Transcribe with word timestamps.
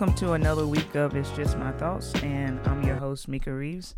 Welcome 0.00 0.16
to 0.16 0.32
another 0.32 0.66
week 0.66 0.94
of 0.94 1.14
It's 1.14 1.30
Just 1.32 1.58
My 1.58 1.72
Thoughts, 1.72 2.14
and 2.22 2.58
I'm 2.66 2.82
your 2.84 2.96
host, 2.96 3.28
Mika 3.28 3.52
Reeves. 3.52 3.94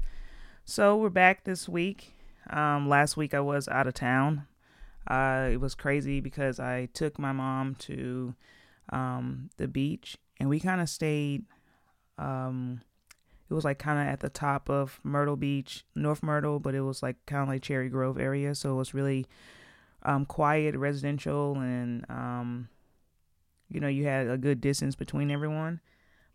So, 0.64 0.96
we're 0.96 1.10
back 1.10 1.44
this 1.44 1.68
week. 1.68 2.12
Um, 2.50 2.88
last 2.88 3.16
week 3.16 3.34
I 3.34 3.38
was 3.38 3.68
out 3.68 3.86
of 3.86 3.94
town. 3.94 4.48
Uh, 5.06 5.50
it 5.52 5.60
was 5.60 5.76
crazy 5.76 6.18
because 6.18 6.58
I 6.58 6.86
took 6.86 7.20
my 7.20 7.30
mom 7.30 7.76
to 7.76 8.34
um, 8.90 9.50
the 9.58 9.68
beach 9.68 10.16
and 10.40 10.48
we 10.48 10.58
kind 10.58 10.80
of 10.80 10.88
stayed. 10.88 11.44
Um, 12.18 12.80
it 13.48 13.54
was 13.54 13.64
like 13.64 13.78
kind 13.78 14.00
of 14.00 14.12
at 14.12 14.18
the 14.18 14.28
top 14.28 14.68
of 14.68 14.98
Myrtle 15.04 15.36
Beach, 15.36 15.84
North 15.94 16.24
Myrtle, 16.24 16.58
but 16.58 16.74
it 16.74 16.80
was 16.80 17.00
like 17.00 17.24
kind 17.26 17.44
of 17.44 17.48
like 17.48 17.62
Cherry 17.62 17.88
Grove 17.88 18.18
area. 18.18 18.56
So 18.56 18.72
it 18.72 18.76
was 18.76 18.92
really 18.92 19.28
um, 20.02 20.26
quiet, 20.26 20.74
residential, 20.74 21.54
and 21.60 22.04
um, 22.08 22.70
you 23.70 23.78
know, 23.78 23.86
you 23.86 24.06
had 24.06 24.28
a 24.28 24.36
good 24.36 24.60
distance 24.60 24.96
between 24.96 25.30
everyone. 25.30 25.80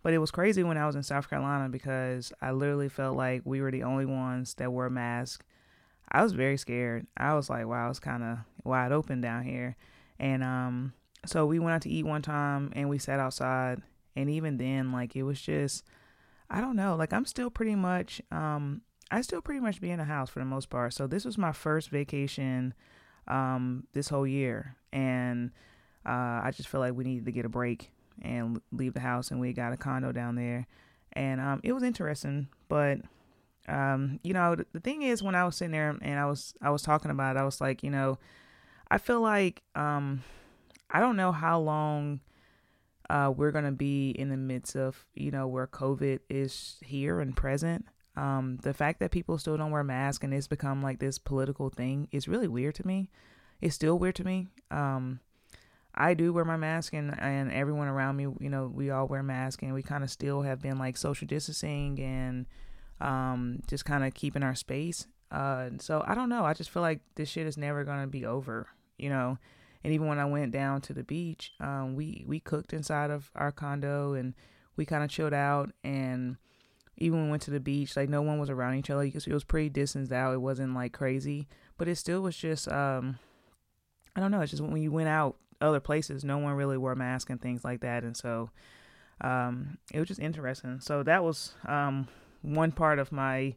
But 0.04 0.14
it 0.14 0.20
was 0.20 0.32
crazy 0.32 0.64
when 0.64 0.78
I 0.78 0.86
was 0.86 0.96
in 0.96 1.04
South 1.04 1.30
Carolina 1.30 1.70
because 1.70 2.32
I 2.42 2.52
literally 2.52 2.90
felt 2.90 3.18
like 3.18 3.42
we 3.46 3.62
were 3.62 3.72
the 3.72 3.84
only 3.84 4.06
ones 4.06 4.54
that 4.56 4.72
wore 4.72 4.90
masks. 4.90 5.46
I 6.12 6.24
was 6.24 6.34
very 6.34 6.58
scared. 6.58 7.08
I 7.18 7.34
was 7.34 7.50
like, 7.50 7.66
wow, 7.66 7.90
it's 7.90 8.00
kind 8.00 8.24
of 8.24 8.38
wide 8.64 8.92
open 8.92 9.22
down 9.22 9.44
here. 9.44 9.76
And 10.20 10.44
um, 10.44 10.94
so 11.26 11.46
we 11.46 11.60
went 11.60 11.76
out 11.76 11.82
to 11.82 11.90
eat 11.90 12.06
one 12.06 12.22
time 12.22 12.72
and 12.76 12.90
we 12.90 12.98
sat 12.98 13.20
outside. 13.20 13.82
And 14.16 14.30
even 14.30 14.58
then, 14.58 14.92
like, 14.92 15.16
it 15.16 15.24
was 15.24 15.42
just, 15.42 15.84
I 16.50 16.62
don't 16.62 16.76
know, 16.76 16.96
like, 16.96 17.14
I'm 17.14 17.26
still 17.26 17.50
pretty 17.50 17.76
much, 17.76 18.22
um, 18.32 18.82
I 19.12 19.22
still 19.22 19.42
pretty 19.42 19.60
much 19.60 19.82
be 19.82 19.92
in 19.92 20.00
the 20.00 20.06
house 20.06 20.30
for 20.30 20.40
the 20.40 20.46
most 20.46 20.70
part. 20.70 20.94
So 20.94 21.06
this 21.06 21.26
was 21.26 21.38
my 21.38 21.52
first 21.52 21.90
vacation 21.90 22.74
um, 23.28 23.86
this 23.94 24.10
whole 24.10 24.26
year. 24.26 24.76
And 24.92 25.52
uh, 26.06 26.42
I 26.44 26.52
just 26.56 26.70
feel 26.70 26.80
like 26.80 26.96
we 26.96 27.04
needed 27.04 27.26
to 27.26 27.32
get 27.32 27.46
a 27.46 27.50
break 27.50 27.92
and 28.22 28.62
leave 28.72 28.94
the 28.94 29.00
house, 29.00 29.32
and 29.32 29.40
we 29.40 29.54
got 29.54 29.74
a 29.74 29.78
condo 29.78 30.12
down 30.12 30.36
there, 30.36 30.68
and 31.14 31.42
um, 31.42 31.62
it 31.64 31.74
was 31.74 31.84
interesting. 31.84 32.48
But 32.68 33.00
um, 33.68 34.20
you 34.24 34.34
know, 34.34 34.56
the, 34.56 34.80
thing 34.80 35.02
is, 35.02 35.22
when 35.22 35.36
I 35.36 35.44
was 35.44 35.56
sitting 35.56 35.72
there 35.72 35.96
and 36.02 36.20
I 36.20 36.26
was 36.26 36.54
I 36.62 36.70
was 36.70 36.82
talking 36.82 37.12
about 37.12 37.36
it, 37.36 37.40
I 37.40 37.44
was 37.44 37.60
like, 37.60 37.84
you 37.84 37.90
know, 37.90 38.18
I 38.90 38.98
feel 38.98 39.22
like 39.22 39.62
um, 39.76 40.24
I 40.90 41.00
don't 41.00 41.18
know 41.18 41.32
how 41.32 41.60
long. 41.60 42.22
Uh, 43.10 43.32
we're 43.34 43.52
gonna 43.52 43.72
be 43.72 44.10
in 44.10 44.28
the 44.28 44.36
midst 44.36 44.76
of, 44.76 45.06
you 45.16 45.32
know, 45.32 45.48
where 45.48 45.66
COVID 45.66 46.20
is 46.30 46.76
here 46.84 47.22
and 47.22 47.38
present. 47.38 47.86
Um, 48.18 48.58
the 48.64 48.74
fact 48.74 49.00
that 49.00 49.12
people 49.12 49.38
still 49.38 49.56
don't 49.56 49.72
wear 49.72 49.84
masks 49.84 50.26
and 50.26 50.34
it's 50.34 50.48
become 50.48 50.82
like 50.82 51.00
this 51.00 51.18
political 51.18 51.70
thing 51.70 52.10
is 52.12 52.28
really 52.28 52.50
weird 52.50 52.76
to 52.76 52.86
me. 52.86 53.10
It's 53.62 53.76
still 53.76 53.98
weird 53.98 54.16
to 54.16 54.24
me. 54.26 54.48
Um, 54.72 55.20
I 55.98 56.14
do 56.14 56.32
wear 56.32 56.46
my 56.46 56.58
mask 56.58 56.94
and, 56.94 57.20
and 57.20 57.52
everyone 57.52 57.88
around 57.88 58.18
me, 58.18 58.28
you 58.40 58.50
know, 58.50 58.72
we 58.74 58.92
all 58.92 59.08
wear 59.08 59.24
masks 59.24 59.64
and 59.64 59.74
we 59.74 59.82
kind 59.82 60.04
of 60.04 60.12
still 60.12 60.44
have 60.44 60.62
been 60.62 60.78
like 60.78 60.96
social 60.96 61.28
distancing 61.28 62.00
and 62.00 62.46
um, 63.02 63.62
just 63.68 63.84
kind 63.84 64.06
of 64.06 64.14
keeping 64.14 64.44
our 64.44 64.54
space. 64.54 65.08
Uh, 65.32 65.70
so 65.80 66.04
I 66.06 66.14
don't 66.14 66.30
know. 66.30 66.46
I 66.46 66.54
just 66.54 66.70
feel 66.70 66.84
like 66.84 67.02
this 67.16 67.30
shit 67.30 67.48
is 67.48 67.58
never 67.58 67.84
going 67.84 68.02
to 68.02 68.08
be 68.08 68.26
over, 68.26 68.68
you 68.98 69.10
know? 69.10 69.40
And 69.84 69.92
even 69.92 70.08
when 70.08 70.20
I 70.20 70.26
went 70.26 70.52
down 70.52 70.82
to 70.82 70.94
the 70.94 71.04
beach, 71.04 71.54
um, 71.60 71.96
we, 71.96 72.24
we 72.28 72.40
cooked 72.40 72.74
inside 72.74 73.10
of 73.10 73.32
our 73.36 73.52
condo 73.52 74.14
and 74.14 74.36
we 74.76 74.86
kind 74.86 75.04
of 75.04 75.10
chilled 75.10 75.34
out. 75.34 75.72
And 75.84 76.38
even 76.98 77.18
when 77.18 77.26
we 77.26 77.32
went 77.32 77.44
to 77.44 77.52
the 77.52 77.60
beach, 77.60 77.96
like 77.98 78.10
no 78.10 78.22
one 78.22 78.38
was 78.38 78.52
around 78.52 78.76
each 78.76 78.92
other. 78.92 79.04
It 79.04 79.28
was 79.28 79.44
pretty 79.44 79.70
distanced 79.70 80.12
out. 80.12 80.34
It 80.34 80.42
wasn't 80.42 80.76
like 80.76 80.94
crazy, 80.94 81.48
but 81.78 81.88
it 81.88 81.96
still 81.96 82.22
was 82.22 82.38
just, 82.38 82.72
um, 82.72 83.18
I 84.16 84.20
don't 84.20 84.32
know. 84.32 84.42
It's 84.42 84.52
just 84.52 84.64
when 84.64 84.82
you 84.82 84.92
went 84.92 85.10
out 85.10 85.38
other 85.62 85.80
places, 85.80 86.24
no 86.24 86.38
one 86.38 86.54
really 86.54 86.78
wore 86.78 86.96
masks 86.96 87.30
and 87.30 87.42
things 87.42 87.64
like 87.64 87.82
that. 87.82 88.04
And 88.04 88.16
so 88.16 88.50
um, 89.22 89.78
it 89.94 90.00
was 90.00 90.08
just 90.08 90.20
interesting. 90.20 90.80
So 90.80 91.04
that 91.04 91.24
was 91.24 91.54
um, 91.66 92.08
one 92.42 92.72
part 92.72 93.00
of 93.00 93.12
my 93.12 93.56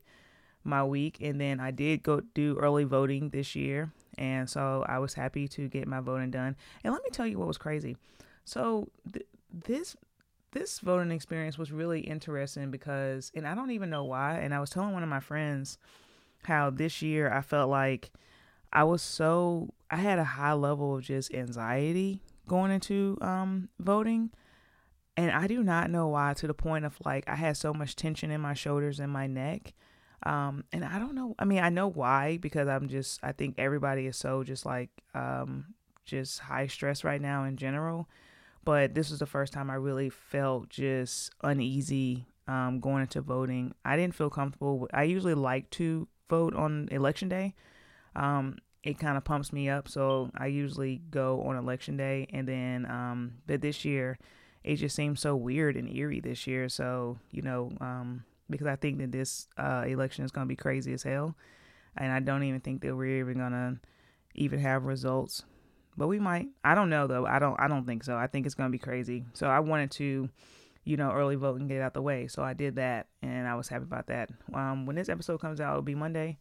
my 0.62 0.84
week. 0.84 1.19
And 1.21 1.41
then 1.41 1.59
I 1.59 1.71
did 1.71 2.03
go 2.03 2.21
do 2.34 2.56
early 2.59 2.84
voting 2.84 3.31
this 3.31 3.56
year. 3.56 3.93
And 4.19 4.49
so 4.49 4.84
I 4.87 4.99
was 4.99 5.15
happy 5.15 5.49
to 5.49 5.69
get 5.69 5.89
my 5.89 6.00
voting 6.00 6.31
done. 6.31 6.56
And 6.84 6.93
let 6.93 7.03
me 7.03 7.10
tell 7.10 7.27
you 7.27 7.39
what 7.39 7.49
was 7.49 7.59
crazy. 7.59 7.97
So 8.44 8.89
th- 9.10 9.27
this 9.53 9.97
this 10.53 10.81
voting 10.81 11.12
experience 11.12 11.56
was 11.56 11.71
really 11.71 12.00
interesting 12.00 12.71
because 12.71 13.31
and 13.34 13.47
I 13.47 13.55
don't 13.55 13.71
even 13.71 13.91
know 13.91 14.05
why. 14.05 14.39
And 14.39 14.55
I 14.55 14.60
was 14.60 14.71
telling 14.71 14.93
one 14.93 15.03
of 15.03 15.09
my 15.09 15.21
friends 15.21 15.78
how 16.44 16.71
this 16.71 17.03
year 17.03 17.31
I 17.33 17.43
felt 17.43 17.71
like 17.71 18.10
I 18.72 18.84
was 18.84 19.03
so 19.03 19.75
I 19.91 19.97
had 19.97 20.19
a 20.19 20.25
high 20.25 20.53
level 20.53 20.97
of 20.97 21.03
just 21.03 21.34
anxiety 21.34 22.22
going 22.47 22.70
into 22.70 23.16
um 23.20 23.69
voting 23.78 24.31
and 25.16 25.31
I 25.31 25.47
do 25.47 25.62
not 25.62 25.91
know 25.91 26.08
why 26.08 26.34
to 26.34 26.47
the 26.47 26.54
point 26.54 26.84
of 26.84 26.97
like 27.04 27.28
I 27.28 27.34
had 27.34 27.56
so 27.56 27.75
much 27.75 27.97
tension 27.97 28.30
in 28.30 28.41
my 28.41 28.54
shoulders 28.54 29.00
and 29.00 29.12
my 29.12 29.26
neck. 29.26 29.75
Um 30.25 30.64
and 30.72 30.84
I 30.84 30.98
don't 30.98 31.14
know 31.14 31.34
I 31.38 31.44
mean 31.44 31.60
I 31.60 31.69
know 31.69 31.88
why 31.88 32.36
because 32.36 32.69
I'm 32.69 32.88
just 32.88 33.20
I 33.22 33.32
think 33.32 33.56
everybody 33.59 34.06
is 34.06 34.16
so 34.16 34.44
just 34.44 34.64
like 34.64 34.91
um 35.14 35.75
just 36.04 36.41
high 36.41 36.66
stress 36.66 37.04
right 37.04 37.20
now 37.20 37.44
in 37.44 37.56
general. 37.56 38.09
But 38.64 38.94
this 38.94 39.10
was 39.10 39.19
the 39.20 39.26
first 39.26 39.53
time 39.53 39.70
I 39.70 39.75
really 39.75 40.10
felt 40.10 40.69
just 40.69 41.32
uneasy 41.42 42.26
um 42.47 42.78
going 42.78 43.03
into 43.03 43.20
voting. 43.20 43.75
I 43.84 43.97
didn't 43.97 44.14
feel 44.14 44.30
comfortable. 44.30 44.88
I 44.92 45.04
usually 45.04 45.34
like 45.34 45.70
to 45.70 46.06
vote 46.28 46.54
on 46.54 46.88
election 46.92 47.28
day 47.28 47.54
um, 48.16 48.59
it 48.82 48.98
kind 48.98 49.16
of 49.16 49.25
pumps 49.25 49.53
me 49.53 49.69
up. 49.69 49.88
So 49.88 50.31
I 50.37 50.47
usually 50.47 51.03
go 51.10 51.43
on 51.43 51.56
election 51.56 51.97
day, 51.97 52.26
and 52.32 52.47
then 52.47 52.87
um, 52.87 53.34
but 53.47 53.60
this 53.60 53.84
year 53.84 54.19
it 54.62 54.76
just 54.76 54.94
seems 54.94 55.21
so 55.21 55.34
weird 55.37 55.76
and 55.76 55.94
eerie 55.94 56.21
this 56.21 56.47
year. 56.47 56.69
So 56.69 57.19
you 57.31 57.43
know, 57.43 57.71
um, 57.81 58.25
because 58.48 58.66
I 58.66 58.76
think 58.76 58.98
that 58.98 59.12
this 59.12 59.48
uh, 59.56 59.84
election 59.87 60.25
is 60.25 60.31
gonna 60.31 60.47
be 60.47 60.56
crazy 60.56 60.93
as 60.93 61.03
hell, 61.03 61.37
and 61.97 62.12
I 62.12 62.21
don't 62.21 62.43
even 62.43 62.60
think 62.60 62.82
that 62.82 62.94
we're 62.94 63.21
even 63.21 63.38
gonna 63.38 63.81
even 64.34 64.59
have 64.60 64.84
results. 64.84 65.44
But 65.97 66.09
we 66.09 66.19
might. 66.19 66.48
I 66.65 66.75
don't 66.75 66.91
know 66.91 67.06
though. 67.06 67.27
I 67.27 67.38
don't. 67.38 67.59
I 67.60 67.69
don't 67.69 67.84
think 67.84 68.04
so. 68.04 68.16
I 68.16 68.27
think 68.27 68.47
it's 68.47 68.54
gonna 68.54 68.71
be 68.71 68.78
crazy. 68.78 69.25
So 69.34 69.47
I 69.47 69.60
wanted 69.60 69.91
to, 69.92 70.28
you 70.84 70.97
know, 70.97 71.10
early 71.10 71.37
vote 71.37 71.60
and 71.60 71.69
get 71.69 71.78
it 71.78 71.82
out 71.82 71.94
the 71.94 72.03
way. 72.03 72.27
So 72.28 72.42
I 72.42 72.54
did 72.54 72.77
that, 72.77 73.09
and 73.22 73.47
I 73.47 73.54
was 73.54 73.69
happy 73.69 73.84
about 73.84 74.06
that. 74.06 74.31
Um, 74.54 74.87
when 74.87 74.97
this 74.97 75.09
episode 75.09 75.41
comes 75.41 75.60
out, 75.60 75.72
it'll 75.72 75.82
be 75.82 75.94
Monday. 75.94 76.38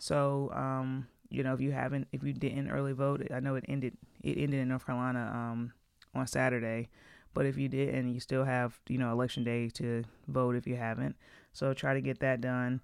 So, 0.00 0.50
um, 0.54 1.06
you 1.28 1.42
know, 1.42 1.52
if 1.52 1.60
you 1.60 1.72
haven't, 1.72 2.08
if 2.10 2.24
you 2.24 2.32
didn't 2.32 2.70
early 2.70 2.92
vote, 2.92 3.22
I 3.30 3.38
know 3.40 3.54
it 3.54 3.66
ended, 3.68 3.98
it 4.22 4.38
ended 4.38 4.60
in 4.60 4.68
North 4.68 4.86
Carolina, 4.86 5.30
um, 5.32 5.72
on 6.14 6.26
Saturday. 6.26 6.88
But 7.34 7.44
if 7.44 7.58
you 7.58 7.68
did 7.68 7.94
and 7.94 8.12
you 8.12 8.18
still 8.18 8.44
have, 8.44 8.80
you 8.88 8.96
know, 8.96 9.12
election 9.12 9.44
day 9.44 9.68
to 9.74 10.02
vote 10.26 10.56
if 10.56 10.66
you 10.66 10.76
haven't. 10.76 11.16
So 11.52 11.74
try 11.74 11.92
to 11.92 12.00
get 12.00 12.20
that 12.20 12.40
done. 12.40 12.80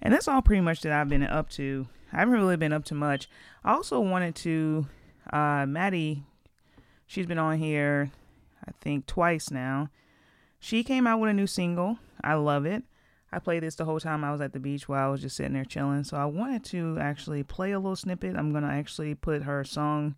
And 0.00 0.14
that's 0.14 0.28
all 0.28 0.40
pretty 0.40 0.62
much 0.62 0.82
that 0.82 0.92
I've 0.92 1.08
been 1.08 1.24
up 1.24 1.50
to. 1.50 1.88
I 2.12 2.20
haven't 2.20 2.34
really 2.34 2.56
been 2.56 2.72
up 2.72 2.84
to 2.86 2.94
much. 2.94 3.28
I 3.64 3.72
also 3.72 3.98
wanted 3.98 4.36
to, 4.36 4.86
uh, 5.32 5.66
Maddie, 5.66 6.22
she's 7.06 7.26
been 7.26 7.38
on 7.38 7.58
here, 7.58 8.12
I 8.64 8.70
think 8.80 9.06
twice 9.06 9.50
now. 9.50 9.90
She 10.60 10.84
came 10.84 11.08
out 11.08 11.18
with 11.18 11.30
a 11.30 11.34
new 11.34 11.48
single. 11.48 11.98
I 12.22 12.34
love 12.34 12.66
it. 12.66 12.84
I 13.36 13.38
played 13.38 13.62
this 13.62 13.74
the 13.74 13.84
whole 13.84 14.00
time 14.00 14.24
I 14.24 14.32
was 14.32 14.40
at 14.40 14.54
the 14.54 14.58
beach 14.58 14.88
while 14.88 15.06
I 15.06 15.10
was 15.10 15.20
just 15.20 15.36
sitting 15.36 15.52
there 15.52 15.64
chilling. 15.66 16.04
So 16.04 16.16
I 16.16 16.24
wanted 16.24 16.64
to 16.64 16.96
actually 16.98 17.42
play 17.42 17.72
a 17.72 17.78
little 17.78 17.94
snippet. 17.94 18.34
I'm 18.34 18.50
going 18.50 18.64
to 18.64 18.70
actually 18.70 19.14
put 19.14 19.42
her 19.42 19.62
song 19.62 20.14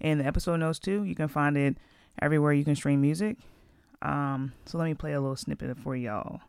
in 0.00 0.18
the 0.18 0.26
episode 0.26 0.56
notes 0.56 0.80
too. 0.80 1.04
You 1.04 1.14
can 1.14 1.28
find 1.28 1.56
it 1.56 1.76
everywhere 2.20 2.52
you 2.52 2.64
can 2.64 2.74
stream 2.74 3.00
music. 3.00 3.36
Um, 4.02 4.54
so 4.66 4.76
let 4.76 4.86
me 4.86 4.94
play 4.94 5.12
a 5.12 5.20
little 5.20 5.36
snippet 5.36 5.78
for 5.78 5.94
y'all. 5.94 6.40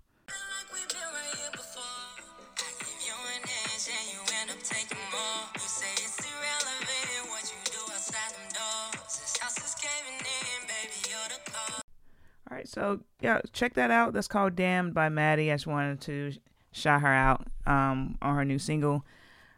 So 12.69 12.99
yeah, 13.19 13.41
check 13.51 13.73
that 13.73 13.89
out. 13.89 14.13
That's 14.13 14.27
called 14.27 14.55
"Damned" 14.55 14.93
by 14.93 15.09
Maddie. 15.09 15.51
I 15.51 15.55
just 15.55 15.65
wanted 15.65 16.01
to 16.01 16.33
shout 16.71 17.01
her 17.01 17.07
out 17.07 17.47
um, 17.65 18.17
on 18.21 18.35
her 18.35 18.45
new 18.45 18.59
single. 18.59 19.05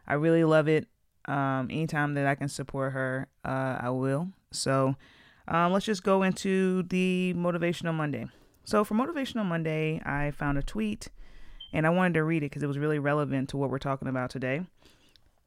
I 0.06 0.14
really 0.14 0.44
love 0.44 0.66
it. 0.66 0.88
Um, 1.26 1.68
anytime 1.70 2.14
that 2.14 2.26
I 2.26 2.34
can 2.34 2.48
support 2.48 2.94
her, 2.94 3.28
uh, 3.44 3.78
I 3.80 3.90
will. 3.90 4.28
So 4.50 4.96
um, 5.46 5.72
let's 5.72 5.84
just 5.84 6.02
go 6.02 6.22
into 6.22 6.84
the 6.84 7.34
motivational 7.36 7.94
Monday. 7.94 8.26
So 8.64 8.82
for 8.82 8.94
motivational 8.94 9.44
Monday, 9.44 10.00
I 10.04 10.30
found 10.30 10.56
a 10.56 10.62
tweet, 10.62 11.10
and 11.72 11.86
I 11.86 11.90
wanted 11.90 12.14
to 12.14 12.24
read 12.24 12.42
it 12.42 12.46
because 12.46 12.62
it 12.62 12.68
was 12.68 12.78
really 12.78 12.98
relevant 12.98 13.50
to 13.50 13.58
what 13.58 13.70
we're 13.70 13.78
talking 13.78 14.08
about 14.08 14.30
today. 14.30 14.62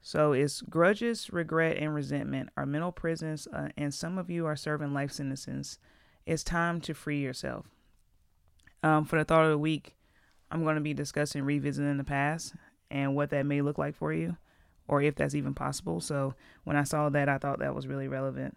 So 0.02 0.34
it's 0.34 0.62
grudges, 0.62 1.34
regret, 1.34 1.78
and 1.78 1.96
resentment 1.96 2.50
are 2.56 2.68
mental 2.68 2.92
prisons, 2.92 3.48
uh, 3.52 3.70
and 3.76 3.92
some 3.92 4.20
of 4.20 4.30
you 4.30 4.46
are 4.46 4.56
serving 4.56 4.94
life 4.94 5.12
sentences 5.12 5.80
it's 6.26 6.44
time 6.44 6.82
to 6.82 6.94
free 6.94 7.20
yourself. 7.20 7.66
Um, 8.84 9.06
for 9.06 9.18
the 9.18 9.26
thought 9.26 9.46
of 9.46 9.52
the 9.52 9.58
week, 9.58 9.96
I'm 10.52 10.64
going 10.64 10.76
to 10.76 10.82
be 10.82 10.94
discussing 10.94 11.44
revisiting 11.44 11.98
the 11.98 12.04
past 12.04 12.54
and 12.92 13.16
what 13.16 13.30
that 13.32 13.46
may 13.46 13.62
look 13.62 13.78
like 13.78 13.96
for 13.96 14.14
you, 14.14 14.38
or 14.88 15.02
if 15.02 15.16
that's 15.16 15.36
even 15.36 15.54
possible. 15.54 16.00
So 16.00 16.36
when 16.64 16.78
I 16.78 16.84
saw 16.84 17.10
that, 17.10 17.30
I 17.30 17.38
thought 17.38 17.60
that 17.60 17.76
was 17.76 17.88
really 17.88 18.08
relevant. 18.08 18.56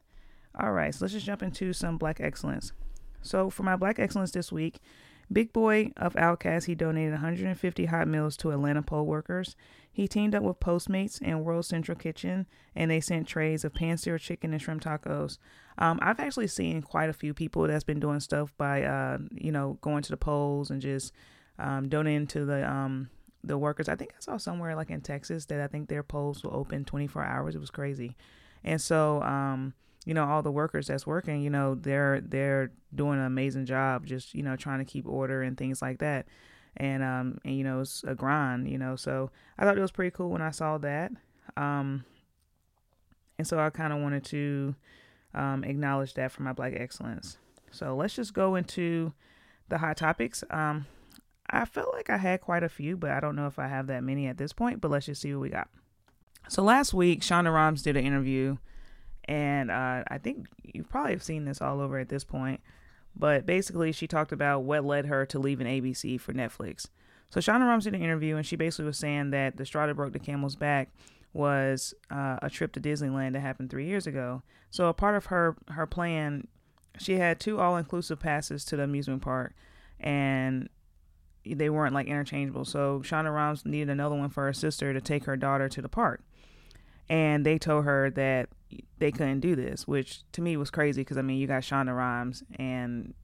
All 0.59 0.73
right, 0.73 0.95
so 0.95 1.05
let's 1.05 1.15
just 1.15 1.27
jump 1.27 1.43
into 1.43 1.73
some 1.73 1.99
black 1.99 2.21
excellence. 2.21 2.73
So 3.23 3.51
for 3.51 3.63
my 3.63 3.77
Black 3.77 3.99
Excellence 3.99 4.31
this 4.31 4.53
week, 4.53 4.79
Big 5.31 5.53
Boi 5.53 5.93
of 5.97 6.15
Outkast, 6.15 6.65
he 6.65 6.75
donated 6.75 7.13
150 7.13 7.87
hot 7.87 8.09
meals 8.09 8.37
to 8.39 8.51
Atlanta 8.51 8.83
poll 8.83 9.05
workers. 9.05 9.57
He 9.93 10.09
teamed 10.09 10.35
up 10.35 10.43
with 10.43 10.61
Postmates 10.61 11.19
and 11.23 11.45
World 11.45 11.67
Central 11.67 11.99
Kitchen, 11.99 12.47
and 12.75 12.91
they 12.91 13.01
sent 13.01 13.27
trays 13.27 13.65
of 13.65 13.75
pan-seared 13.75 14.21
chicken 14.21 14.53
and 14.53 14.63
shrimp 14.63 14.83
tacos. 14.83 15.39
Um, 15.77 15.99
I've 16.01 16.21
actually 16.21 16.47
seen 16.47 16.83
quite 16.83 17.11
a 17.11 17.13
few 17.13 17.35
people 17.35 17.67
that's 17.67 17.85
been 17.85 18.01
doing 18.01 18.21
stuff 18.21 18.53
by, 18.57 18.85
uh, 18.85 19.19
you 19.33 19.53
know, 19.53 19.79
going 19.81 20.03
to 20.03 20.11
the 20.11 20.17
polls 20.17 20.71
and 20.71 20.81
just 20.81 21.13
um, 21.59 21.89
donating 21.89 22.27
to 22.29 22.45
the 22.45 22.69
um, 22.71 23.11
the 23.45 23.59
workers. 23.59 23.89
I 23.89 23.97
think 23.97 24.13
I 24.17 24.21
saw 24.21 24.37
somewhere 24.37 24.77
like 24.77 24.91
in 24.91 25.01
Texas 25.01 25.47
that 25.47 25.61
I 25.61 25.67
think 25.67 25.89
their 25.89 26.03
polls 26.03 26.43
will 26.43 26.55
open 26.55 26.85
24 26.85 27.25
hours. 27.25 27.55
It 27.55 27.61
was 27.61 27.71
crazy, 27.71 28.17
and 28.65 28.81
so 28.81 29.23
um, 29.23 29.75
you 30.05 30.15
know 30.15 30.25
all 30.25 30.43
the 30.43 30.51
workers 30.51 30.87
that's 30.87 31.07
working 31.07 31.43
you 31.43 31.51
know 31.51 31.75
they're 31.75 32.21
they're 32.21 32.71
doing 32.95 33.19
an 33.19 33.27
amazing 33.27 33.67
job 33.67 34.07
just 34.07 34.35
you 34.35 34.43
know 34.43 34.57
trying 34.57 34.79
to 34.79 34.85
keep 34.85 35.07
order 35.07 35.43
and 35.43 35.57
things 35.57 35.83
like 35.83 35.99
that. 35.99 36.27
And 36.77 37.03
um 37.03 37.39
and 37.45 37.57
you 37.57 37.65
know 37.65 37.81
it's 37.81 38.05
a 38.07 38.15
grind 38.15 38.69
you 38.69 38.79
know. 38.79 38.97
So 38.97 39.31
i 39.59 39.65
thought 39.65 39.77
it 39.77 39.83
was 39.83 39.91
pretty 39.91 40.15
cool 40.15 40.31
when 40.31 40.43
i 40.43 40.51
saw 40.51 40.79
that. 40.79 41.13
Um 41.57 42.05
and 43.39 43.47
so 43.47 43.59
i 43.59 43.71
kind 43.71 43.93
of 43.93 44.01
wanted 44.01 44.25
to 44.27 44.75
um 45.35 45.65
acknowledge 45.65 46.15
that 46.15 46.33
for 46.33 46.43
my 46.43 46.53
black 46.53 46.75
excellence. 46.77 47.39
So 47.71 47.95
let's 47.95 48.15
just 48.15 48.33
go 48.33 48.55
into 48.55 49.13
the 49.69 49.79
hot 49.79 49.97
topics. 49.97 50.45
Um 50.51 50.87
i 51.51 51.65
felt 51.65 51.93
like 51.95 52.11
i 52.11 52.19
had 52.19 52.43
quite 52.43 52.63
a 52.63 52.69
few 52.69 52.95
but 52.95 53.11
i 53.11 53.21
don't 53.21 53.35
know 53.35 53.47
if 53.47 53.59
i 53.59 53.67
have 53.69 53.87
that 53.87 54.05
many 54.05 54.27
at 54.27 54.37
this 54.37 54.53
point 54.53 54.83
but 54.83 54.91
let's 54.91 55.07
just 55.07 55.23
see 55.23 55.33
what 55.35 55.41
we 55.41 55.49
got. 55.49 55.69
So 56.49 56.63
last 56.63 56.95
week 56.95 57.21
shonda 57.21 57.53
rhimes 57.53 57.83
did 57.83 57.97
an 57.97 58.05
interview 58.05 58.59
and 59.29 59.71
uh, 59.71 60.03
I 60.09 60.19
think 60.19 60.47
you 60.63 60.83
probably 60.83 61.13
have 61.13 61.23
seen 61.23 61.45
this 61.45 61.61
all 61.61 61.81
over 61.81 61.99
at 61.99 62.09
this 62.09 62.25
point. 62.25 62.61
But 63.15 63.47
basically, 63.47 63.93
she 63.93 64.07
talked 64.07 64.33
about 64.33 64.63
what 64.63 64.85
led 64.85 65.07
her 65.07 65.27
to 65.27 65.39
leaving 65.39 65.67
ABC 65.67 66.21
for 66.21 66.33
Netflix. 66.33 66.87
So 67.31 67.41
Shonda 67.41 67.67
Rhimes 67.67 67.85
did 67.85 67.95
an 67.95 68.03
interview, 68.03 68.37
and 68.37 68.47
she 68.47 68.57
basically 68.57 68.87
was 68.87 68.97
saying 68.97 69.31
that 69.31 69.57
the 69.57 69.67
straw 69.67 69.87
that 69.87 69.95
broke 69.95 70.13
the 70.13 70.19
camel's 70.19 70.57
back 70.57 70.91
was 71.35 71.95
uh, 72.11 72.39
a 72.41 72.49
trip 72.49 72.73
to 72.73 72.81
Disneyland 72.81 73.33
that 73.35 73.41
happened 73.41 73.71
three 73.71 73.87
years 73.87 74.07
ago. 74.07 74.43
So 74.71 74.89
a 74.89 74.95
part 74.95 75.15
of 75.15 75.27
her 75.27 75.57
her 75.69 75.87
plan, 75.87 76.49
she 76.99 77.15
had 77.15 77.39
two 77.39 77.61
all 77.61 77.77
inclusive 77.77 78.19
passes 78.19 78.65
to 78.67 78.77
the 78.77 78.85
amusement 78.85 79.21
park, 79.21 79.55
and 80.01 80.69
they 81.45 81.69
weren't 81.69 81.95
like 81.95 82.07
interchangeable. 82.07 82.65
So 82.65 83.03
Shonda 83.05 83.35
Rhimes 83.35 83.67
needed 83.67 83.91
another 83.91 84.17
one 84.17 84.31
for 84.31 84.45
her 84.45 84.53
sister 84.53 84.95
to 84.95 85.01
take 85.01 85.25
her 85.25 85.37
daughter 85.37 85.69
to 85.69 85.83
the 85.83 85.89
park, 85.89 86.23
and 87.09 87.45
they 87.45 87.59
told 87.59 87.85
her 87.85 88.11
that 88.11 88.49
they 88.99 89.11
couldn't 89.11 89.41
do 89.41 89.57
this, 89.57 89.87
which 89.87 90.23
to 90.33 90.43
me 90.43 90.57
was 90.57 90.71
crazy 90.71 91.03
because 91.03 91.19
I 91.19 91.23
mean, 91.23 91.39
you 91.39 91.47
got 91.47 91.63
Shonda 91.63 91.97
Rhimes, 91.97 92.43
and 92.57 93.15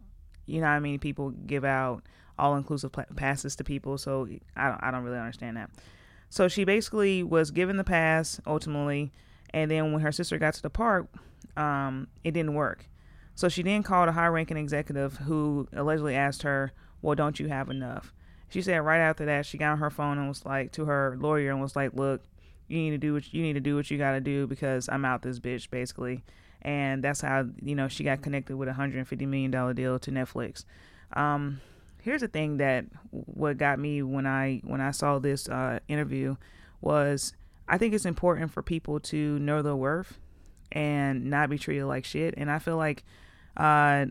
you 0.46 0.60
know, 0.60 0.66
I 0.66 0.80
mean, 0.80 0.98
people 0.98 1.30
give 1.30 1.64
out 1.64 2.02
all 2.38 2.56
inclusive 2.56 2.92
passes 3.16 3.56
to 3.56 3.64
people, 3.64 3.98
so 3.98 4.28
I 4.56 4.68
don't, 4.68 4.82
I 4.82 4.90
don't 4.90 5.04
really 5.04 5.18
understand 5.18 5.56
that. 5.56 5.70
So 6.30 6.48
she 6.48 6.64
basically 6.64 7.22
was 7.22 7.50
given 7.50 7.76
the 7.76 7.84
pass 7.84 8.40
ultimately, 8.46 9.12
and 9.50 9.70
then 9.70 9.92
when 9.92 10.02
her 10.02 10.12
sister 10.12 10.38
got 10.38 10.54
to 10.54 10.62
the 10.62 10.70
park, 10.70 11.06
um, 11.56 12.08
it 12.24 12.32
didn't 12.32 12.54
work. 12.54 12.88
So 13.34 13.48
she 13.48 13.62
then 13.62 13.82
called 13.82 14.08
a 14.08 14.12
high 14.12 14.26
ranking 14.26 14.56
executive 14.56 15.16
who 15.18 15.68
allegedly 15.72 16.14
asked 16.14 16.42
her, 16.42 16.72
Well, 17.02 17.14
don't 17.14 17.38
you 17.38 17.48
have 17.48 17.68
enough? 17.68 18.12
She 18.48 18.62
said 18.62 18.78
right 18.78 19.00
after 19.00 19.24
that, 19.26 19.46
she 19.46 19.58
got 19.58 19.72
on 19.72 19.78
her 19.78 19.90
phone 19.90 20.18
and 20.18 20.28
was 20.28 20.44
like 20.44 20.72
to 20.72 20.84
her 20.84 21.16
lawyer 21.18 21.50
and 21.50 21.60
was 21.60 21.76
like, 21.76 21.94
Look, 21.94 22.22
you 22.68 22.78
need 22.78 22.90
to 22.90 22.98
do 22.98 23.14
what 23.14 23.32
you 23.32 23.42
need 23.42 23.54
to 23.54 23.60
do 23.60 23.76
what 23.76 23.90
you 23.90 23.98
got 23.98 24.12
to 24.12 24.20
do 24.20 24.46
because 24.46 24.88
I'm 24.88 25.04
out 25.04 25.22
this 25.22 25.38
bitch 25.38 25.70
basically. 25.70 26.24
And 26.62 27.04
that's 27.04 27.20
how 27.20 27.46
you 27.62 27.74
know 27.74 27.88
she 27.88 28.04
got 28.04 28.22
connected 28.22 28.56
with 28.56 28.68
a 28.68 28.72
hundred 28.72 29.06
fifty 29.06 29.26
million 29.26 29.50
dollar 29.50 29.74
deal 29.74 29.98
to 29.98 30.10
Netflix. 30.10 30.64
Um, 31.12 31.60
here's 32.02 32.20
the 32.20 32.28
thing 32.28 32.58
that 32.58 32.86
what 33.10 33.58
got 33.58 33.78
me 33.78 34.02
when 34.02 34.26
I 34.26 34.60
when 34.64 34.80
I 34.80 34.90
saw 34.90 35.18
this 35.18 35.48
uh, 35.48 35.80
interview 35.88 36.36
was 36.80 37.34
I 37.68 37.78
think 37.78 37.94
it's 37.94 38.04
important 38.04 38.50
for 38.50 38.62
people 38.62 39.00
to 39.00 39.38
know 39.38 39.62
their 39.62 39.76
worth 39.76 40.18
and 40.72 41.26
not 41.26 41.50
be 41.50 41.58
treated 41.58 41.86
like 41.86 42.04
shit. 42.04 42.34
And 42.36 42.50
I 42.50 42.58
feel 42.58 42.76
like 42.76 43.04
uh, 43.56 44.06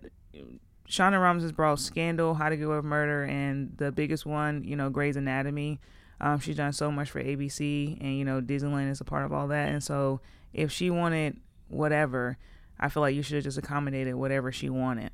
Shonda 0.89 1.21
Rhimes 1.21 1.43
has 1.43 1.51
brought 1.51 1.79
Scandal, 1.79 2.33
How 2.33 2.49
to 2.49 2.57
Get 2.57 2.65
Away 2.65 2.77
with 2.77 2.85
Murder, 2.85 3.23
and 3.23 3.75
the 3.77 3.91
biggest 3.91 4.25
one, 4.25 4.63
you 4.63 4.75
know, 4.75 4.89
Grey's 4.89 5.15
Anatomy. 5.15 5.79
Um, 6.23 6.39
she's 6.39 6.55
done 6.55 6.71
so 6.71 6.89
much 6.89 7.11
for 7.11 7.21
ABC, 7.21 7.97
and 7.99 8.17
you 8.17 8.23
know 8.23 8.39
Disneyland 8.39 8.89
is 8.89 9.01
a 9.01 9.03
part 9.03 9.25
of 9.25 9.33
all 9.33 9.49
that. 9.49 9.67
And 9.67 9.83
so 9.83 10.21
if 10.53 10.71
she 10.71 10.89
wanted 10.89 11.35
whatever, 11.67 12.37
I 12.79 12.87
feel 12.87 13.01
like 13.01 13.13
you 13.13 13.21
should 13.21 13.35
have 13.35 13.43
just 13.43 13.57
accommodated 13.57 14.15
whatever 14.15 14.49
she 14.49 14.69
wanted. 14.69 15.11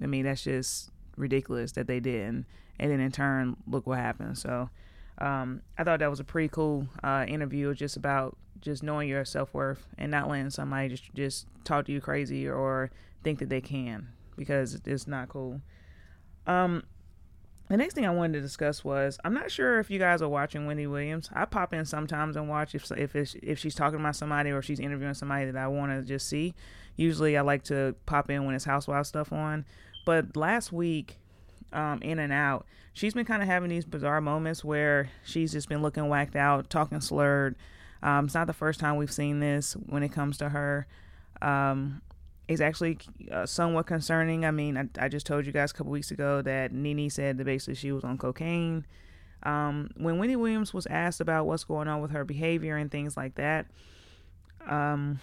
I 0.00 0.06
mean 0.06 0.24
that's 0.24 0.44
just 0.44 0.92
ridiculous 1.16 1.72
that 1.72 1.88
they 1.88 1.98
did, 1.98 2.28
and, 2.28 2.44
and 2.78 2.92
then 2.92 3.00
in 3.00 3.10
turn 3.10 3.56
look 3.66 3.88
what 3.88 3.98
happened. 3.98 4.38
So 4.38 4.70
um, 5.18 5.62
I 5.76 5.82
thought 5.82 5.98
that 5.98 6.10
was 6.10 6.20
a 6.20 6.24
pretty 6.24 6.48
cool 6.48 6.86
uh, 7.02 7.24
interview, 7.26 7.74
just 7.74 7.96
about 7.96 8.36
just 8.60 8.84
knowing 8.84 9.08
your 9.08 9.24
self 9.24 9.52
worth 9.52 9.88
and 9.98 10.12
not 10.12 10.28
letting 10.28 10.50
somebody 10.50 10.90
just 10.90 11.12
just 11.12 11.48
talk 11.64 11.86
to 11.86 11.92
you 11.92 12.00
crazy 12.00 12.48
or 12.48 12.92
think 13.24 13.40
that 13.40 13.48
they 13.48 13.60
can 13.60 14.10
because 14.36 14.80
it's 14.86 15.08
not 15.08 15.28
cool. 15.28 15.60
Um, 16.46 16.84
the 17.68 17.76
next 17.76 17.94
thing 17.94 18.06
I 18.06 18.10
wanted 18.10 18.34
to 18.34 18.40
discuss 18.40 18.84
was 18.84 19.18
I'm 19.24 19.34
not 19.34 19.50
sure 19.50 19.80
if 19.80 19.90
you 19.90 19.98
guys 19.98 20.22
are 20.22 20.28
watching 20.28 20.66
Wendy 20.66 20.86
Williams. 20.86 21.28
I 21.32 21.44
pop 21.44 21.74
in 21.74 21.84
sometimes 21.84 22.36
and 22.36 22.48
watch 22.48 22.74
if 22.74 22.90
if 22.92 23.16
if 23.42 23.58
she's 23.58 23.74
talking 23.74 23.98
about 23.98 24.16
somebody 24.16 24.50
or 24.50 24.62
she's 24.62 24.80
interviewing 24.80 25.14
somebody 25.14 25.50
that 25.50 25.56
I 25.60 25.66
want 25.66 25.92
to 25.92 26.02
just 26.02 26.28
see. 26.28 26.54
Usually 26.96 27.36
I 27.36 27.42
like 27.42 27.64
to 27.64 27.94
pop 28.06 28.30
in 28.30 28.44
when 28.44 28.54
it's 28.54 28.64
housewife 28.64 29.06
stuff 29.06 29.32
on. 29.32 29.64
But 30.04 30.36
last 30.36 30.72
week, 30.72 31.18
um, 31.72 32.00
in 32.02 32.18
and 32.20 32.32
out, 32.32 32.64
she's 32.92 33.14
been 33.14 33.26
kind 33.26 33.42
of 33.42 33.48
having 33.48 33.68
these 33.68 33.84
bizarre 33.84 34.20
moments 34.20 34.64
where 34.64 35.10
she's 35.24 35.52
just 35.52 35.68
been 35.68 35.82
looking 35.82 36.08
whacked 36.08 36.36
out, 36.36 36.70
talking 36.70 37.00
slurred. 37.00 37.56
Um, 38.02 38.26
it's 38.26 38.34
not 38.34 38.46
the 38.46 38.52
first 38.52 38.78
time 38.78 38.96
we've 38.96 39.12
seen 39.12 39.40
this 39.40 39.72
when 39.72 40.02
it 40.04 40.12
comes 40.12 40.38
to 40.38 40.50
her. 40.50 40.86
Um, 41.42 42.00
is 42.48 42.60
actually 42.60 42.98
uh, 43.30 43.46
somewhat 43.46 43.86
concerning. 43.86 44.44
I 44.44 44.50
mean, 44.50 44.76
I, 44.76 45.04
I, 45.04 45.08
just 45.08 45.26
told 45.26 45.46
you 45.46 45.52
guys 45.52 45.72
a 45.72 45.74
couple 45.74 45.92
weeks 45.92 46.10
ago 46.10 46.42
that 46.42 46.72
Nene 46.72 47.10
said 47.10 47.38
that 47.38 47.44
basically 47.44 47.74
she 47.74 47.92
was 47.92 48.04
on 48.04 48.18
cocaine. 48.18 48.86
Um, 49.42 49.90
when 49.96 50.18
Wendy 50.18 50.36
Williams 50.36 50.72
was 50.72 50.86
asked 50.86 51.20
about 51.20 51.46
what's 51.46 51.64
going 51.64 51.88
on 51.88 52.00
with 52.00 52.12
her 52.12 52.24
behavior 52.24 52.76
and 52.76 52.90
things 52.90 53.16
like 53.16 53.34
that, 53.34 53.66
um, 54.66 55.20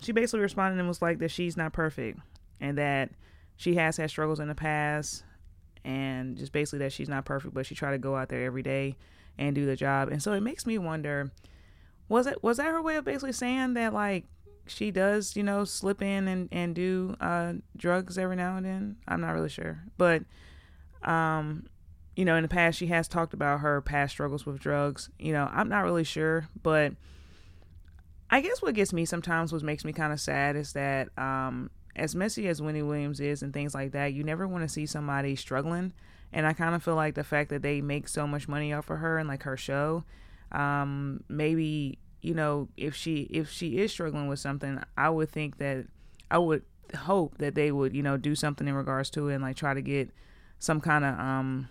she 0.00 0.12
basically 0.12 0.40
responded 0.40 0.78
and 0.78 0.88
was 0.88 1.02
like 1.02 1.18
that 1.18 1.30
she's 1.30 1.56
not 1.56 1.72
perfect 1.72 2.18
and 2.60 2.78
that 2.78 3.10
she 3.56 3.74
has 3.76 3.96
had 3.96 4.10
struggles 4.10 4.40
in 4.40 4.48
the 4.48 4.54
past 4.54 5.24
and 5.84 6.36
just 6.36 6.52
basically 6.52 6.80
that 6.80 6.92
she's 6.92 7.08
not 7.08 7.24
perfect, 7.24 7.54
but 7.54 7.64
she 7.64 7.74
tried 7.74 7.92
to 7.92 7.98
go 7.98 8.16
out 8.16 8.28
there 8.28 8.44
every 8.44 8.62
day 8.62 8.96
and 9.38 9.54
do 9.54 9.66
the 9.66 9.76
job. 9.76 10.08
And 10.08 10.22
so 10.22 10.32
it 10.32 10.40
makes 10.40 10.66
me 10.66 10.78
wonder 10.78 11.30
was 12.08 12.26
it 12.26 12.42
was 12.42 12.58
that 12.58 12.66
her 12.66 12.82
way 12.82 12.96
of 12.96 13.04
basically 13.04 13.32
saying 13.32 13.74
that 13.74 13.92
like 13.92 14.24
she 14.68 14.90
does, 14.90 15.36
you 15.36 15.42
know, 15.42 15.64
slip 15.64 16.02
in 16.02 16.28
and, 16.28 16.48
and 16.52 16.74
do 16.74 17.16
uh, 17.20 17.54
drugs 17.76 18.18
every 18.18 18.36
now 18.36 18.56
and 18.56 18.66
then. 18.66 18.96
I'm 19.06 19.20
not 19.20 19.32
really 19.32 19.48
sure. 19.48 19.82
But, 19.96 20.22
um, 21.02 21.66
you 22.14 22.24
know, 22.24 22.36
in 22.36 22.42
the 22.42 22.48
past, 22.48 22.78
she 22.78 22.86
has 22.88 23.08
talked 23.08 23.34
about 23.34 23.60
her 23.60 23.80
past 23.80 24.12
struggles 24.12 24.46
with 24.46 24.58
drugs. 24.58 25.10
You 25.18 25.32
know, 25.32 25.48
I'm 25.52 25.68
not 25.68 25.84
really 25.84 26.04
sure. 26.04 26.48
But 26.62 26.94
I 28.30 28.40
guess 28.40 28.60
what 28.62 28.74
gets 28.74 28.92
me 28.92 29.04
sometimes, 29.04 29.52
what 29.52 29.62
makes 29.62 29.84
me 29.84 29.92
kind 29.92 30.12
of 30.12 30.20
sad, 30.20 30.56
is 30.56 30.72
that 30.72 31.08
um, 31.18 31.70
as 31.94 32.14
messy 32.14 32.48
as 32.48 32.60
Wendy 32.60 32.82
Williams 32.82 33.20
is 33.20 33.42
and 33.42 33.52
things 33.52 33.74
like 33.74 33.92
that, 33.92 34.12
you 34.12 34.24
never 34.24 34.48
want 34.48 34.64
to 34.64 34.68
see 34.68 34.86
somebody 34.86 35.36
struggling. 35.36 35.92
And 36.32 36.46
I 36.46 36.52
kind 36.52 36.74
of 36.74 36.82
feel 36.82 36.96
like 36.96 37.14
the 37.14 37.24
fact 37.24 37.50
that 37.50 37.62
they 37.62 37.80
make 37.80 38.08
so 38.08 38.26
much 38.26 38.48
money 38.48 38.72
off 38.72 38.90
of 38.90 38.98
her 38.98 39.18
and 39.18 39.28
like 39.28 39.44
her 39.44 39.56
show, 39.56 40.04
um, 40.52 41.22
maybe 41.28 41.98
you 42.26 42.34
know, 42.34 42.68
if 42.76 42.96
she 42.96 43.20
if 43.30 43.48
she 43.48 43.78
is 43.78 43.92
struggling 43.92 44.26
with 44.26 44.40
something, 44.40 44.82
I 44.96 45.10
would 45.10 45.30
think 45.30 45.58
that 45.58 45.86
I 46.28 46.38
would 46.38 46.64
hope 46.92 47.38
that 47.38 47.54
they 47.54 47.70
would, 47.70 47.94
you 47.94 48.02
know, 48.02 48.16
do 48.16 48.34
something 48.34 48.66
in 48.66 48.74
regards 48.74 49.10
to 49.10 49.28
it 49.28 49.34
and 49.34 49.44
like 49.44 49.54
try 49.54 49.74
to 49.74 49.80
get 49.80 50.10
some 50.58 50.80
kind 50.80 51.04
of 51.04 51.16
um 51.20 51.68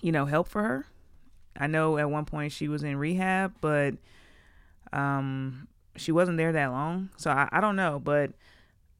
you 0.00 0.12
know, 0.12 0.24
help 0.24 0.48
for 0.48 0.62
her. 0.62 0.86
I 1.58 1.66
know 1.66 1.98
at 1.98 2.08
one 2.08 2.24
point 2.24 2.52
she 2.52 2.68
was 2.68 2.82
in 2.82 2.96
rehab, 2.96 3.52
but 3.60 3.96
um 4.94 5.68
she 5.94 6.10
wasn't 6.10 6.38
there 6.38 6.52
that 6.52 6.68
long. 6.68 7.10
So 7.18 7.30
I, 7.30 7.46
I 7.52 7.60
don't 7.60 7.76
know, 7.76 8.00
but 8.02 8.32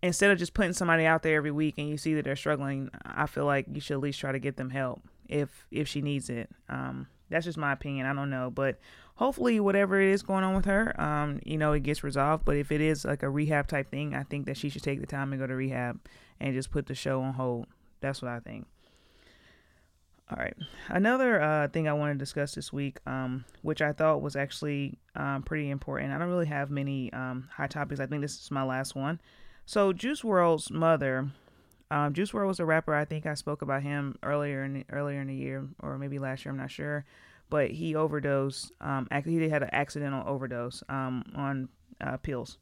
instead 0.03 0.31
of 0.31 0.37
just 0.39 0.53
putting 0.53 0.75
somebody 0.75 1.07
out 1.07 1.23
there 1.23 1.37
every 1.37 1.53
week 1.53 1.79
and 1.79 1.89
you 1.89 1.97
see 1.97 2.13
that 2.17 2.25
they're 2.27 2.37
struggling, 2.37 2.91
I 3.03 3.25
feel 3.25 3.47
like 3.47 3.65
you 3.73 3.81
should 3.81 3.95
at 3.95 4.01
least 4.01 4.21
try 4.21 4.31
to 4.31 4.39
get 4.39 4.59
them 4.59 4.69
help 4.69 5.01
if 5.27 5.67
if 5.71 5.89
she 5.89 6.03
needs 6.03 6.29
it. 6.29 6.51
Um 6.69 7.07
that's 7.31 7.45
just 7.45 7.59
my 7.59 7.73
opinion. 7.73 8.07
I 8.07 8.15
don't 8.15 8.31
know, 8.31 8.51
but 8.51 8.79
hopefully 9.17 9.61
whatever 9.61 10.01
it 10.01 10.11
is 10.11 10.23
going 10.23 10.45
on 10.45 10.55
with 10.55 10.65
her, 10.67 10.99
um, 11.01 11.41
you 11.45 11.59
know, 11.59 11.73
it 11.73 11.81
gets 11.81 12.05
resolved. 12.05 12.45
But 12.45 12.57
if 12.57 12.73
it 12.73 12.81
is 12.81 13.05
like 13.05 13.23
a 13.23 13.31
rehab 13.31 13.69
type 13.69 13.91
thing, 13.91 14.15
I 14.15 14.23
think 14.25 14.47
that 14.47 14.57
she 14.57 14.69
should 14.69 14.83
take 14.83 15.01
the 15.01 15.07
time 15.07 15.33
and 15.33 15.41
go 15.41 15.47
to 15.47 15.55
rehab 15.55 16.01
and 16.41 16.55
just 16.55 16.71
put 16.71 16.87
the 16.87 16.95
show 16.95 17.23
on 17.23 17.35
hold. 17.35 17.67
That's 18.01 18.21
what 18.21 18.31
I 18.31 18.41
think. 18.41 18.67
All 20.31 20.39
right. 20.39 20.57
Another 20.89 21.41
uh, 21.41 21.69
thing 21.69 21.87
I 21.87 21.93
want 21.93 22.15
to 22.15 22.19
discuss 22.19 22.55
this 22.55 22.73
week, 22.73 22.99
um, 23.07 23.45
which 23.61 23.83
I 23.83 23.93
thought 23.93 24.23
was 24.23 24.37
actually 24.37 24.99
um, 25.15 25.43
pretty 25.43 25.69
important. 25.69 26.13
I 26.13 26.19
don't 26.19 26.29
really 26.29 26.47
have 26.47 26.71
many 26.71 27.13
um, 27.13 27.49
hot 27.55 27.71
topics. 27.71 28.01
I 28.01 28.07
think 28.07 28.23
this 28.23 28.41
is 28.41 28.51
my 28.51 28.63
last 28.63 28.95
one. 28.95 29.21
So, 29.67 29.93
Juice 29.93 30.23
WRLD's 30.23 30.71
mother 30.71 31.31
Um, 31.95 32.13
Juice 32.13 32.33
WRLD 32.33 32.49
was 32.49 32.59
a 32.59 32.65
rapper. 32.65 32.93
I 32.93 33.05
think 33.05 33.25
I 33.25 33.35
spoke 33.35 33.63
about 33.63 33.85
him 33.85 34.19
earlier 34.25 34.65
in 34.65 34.73
the, 34.75 34.85
earlier 34.91 35.21
in 35.21 35.29
the 35.29 35.35
year, 35.35 35.65
or 35.79 35.97
maybe 35.97 36.19
last 36.19 36.45
year. 36.45 36.51
I'm 36.51 36.59
not 36.59 36.73
sure, 36.73 37.05
but 37.51 37.71
he 37.71 37.95
overdosed. 37.95 38.73
Um, 38.81 39.07
he 39.25 39.49
had 39.49 39.63
an 39.63 39.71
accidental 39.73 40.25
overdose 40.27 40.83
um, 40.89 41.23
on 41.37 41.69
uh, 42.01 42.17
pills. 42.17 42.59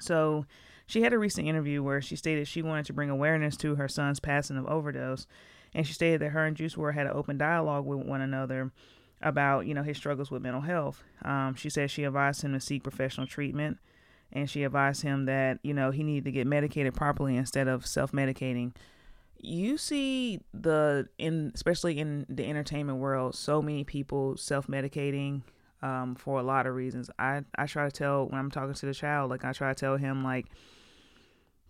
So 0.00 0.46
she 0.86 1.02
had 1.02 1.12
a 1.12 1.18
recent 1.18 1.46
interview 1.46 1.82
where 1.82 2.00
she 2.00 2.16
stated 2.16 2.48
she 2.48 2.62
wanted 2.62 2.86
to 2.86 2.94
bring 2.94 3.10
awareness 3.10 3.54
to 3.58 3.74
her 3.74 3.86
son's 3.86 4.18
passing 4.18 4.56
of 4.56 4.64
overdose, 4.64 5.26
and 5.74 5.86
she 5.86 5.92
stated 5.92 6.22
that 6.22 6.30
her 6.30 6.46
and 6.46 6.56
Juice 6.56 6.74
WRLD 6.74 6.94
had 6.94 7.06
an 7.08 7.12
open 7.12 7.36
dialogue 7.36 7.84
with 7.84 7.98
one 7.98 8.22
another 8.22 8.72
about 9.20 9.66
you 9.66 9.74
know 9.74 9.82
his 9.82 9.98
struggles 9.98 10.30
with 10.30 10.40
mental 10.40 10.62
health. 10.62 11.04
Um, 11.22 11.54
she 11.54 11.68
said 11.68 11.90
she 11.90 12.04
advised 12.04 12.40
him 12.40 12.54
to 12.54 12.60
seek 12.60 12.82
professional 12.82 13.26
treatment 13.26 13.76
and 14.32 14.48
she 14.48 14.64
advised 14.64 15.02
him 15.02 15.26
that 15.26 15.58
you 15.62 15.74
know 15.74 15.90
he 15.90 16.02
needed 16.02 16.24
to 16.24 16.32
get 16.32 16.46
medicated 16.46 16.94
properly 16.94 17.36
instead 17.36 17.68
of 17.68 17.86
self-medicating. 17.86 18.74
You 19.38 19.76
see 19.76 20.40
the 20.54 21.08
in 21.18 21.52
especially 21.54 21.98
in 21.98 22.26
the 22.28 22.48
entertainment 22.48 22.98
world 22.98 23.34
so 23.34 23.60
many 23.60 23.84
people 23.84 24.36
self-medicating 24.36 25.42
um, 25.82 26.14
for 26.14 26.38
a 26.38 26.42
lot 26.42 26.66
of 26.66 26.74
reasons. 26.74 27.10
I 27.18 27.42
i 27.56 27.66
try 27.66 27.84
to 27.84 27.90
tell 27.90 28.26
when 28.26 28.38
i'm 28.38 28.50
talking 28.50 28.74
to 28.74 28.86
the 28.86 28.94
child 28.94 29.30
like 29.30 29.44
i 29.44 29.52
try 29.52 29.70
to 29.70 29.74
tell 29.74 29.96
him 29.96 30.22
like 30.22 30.46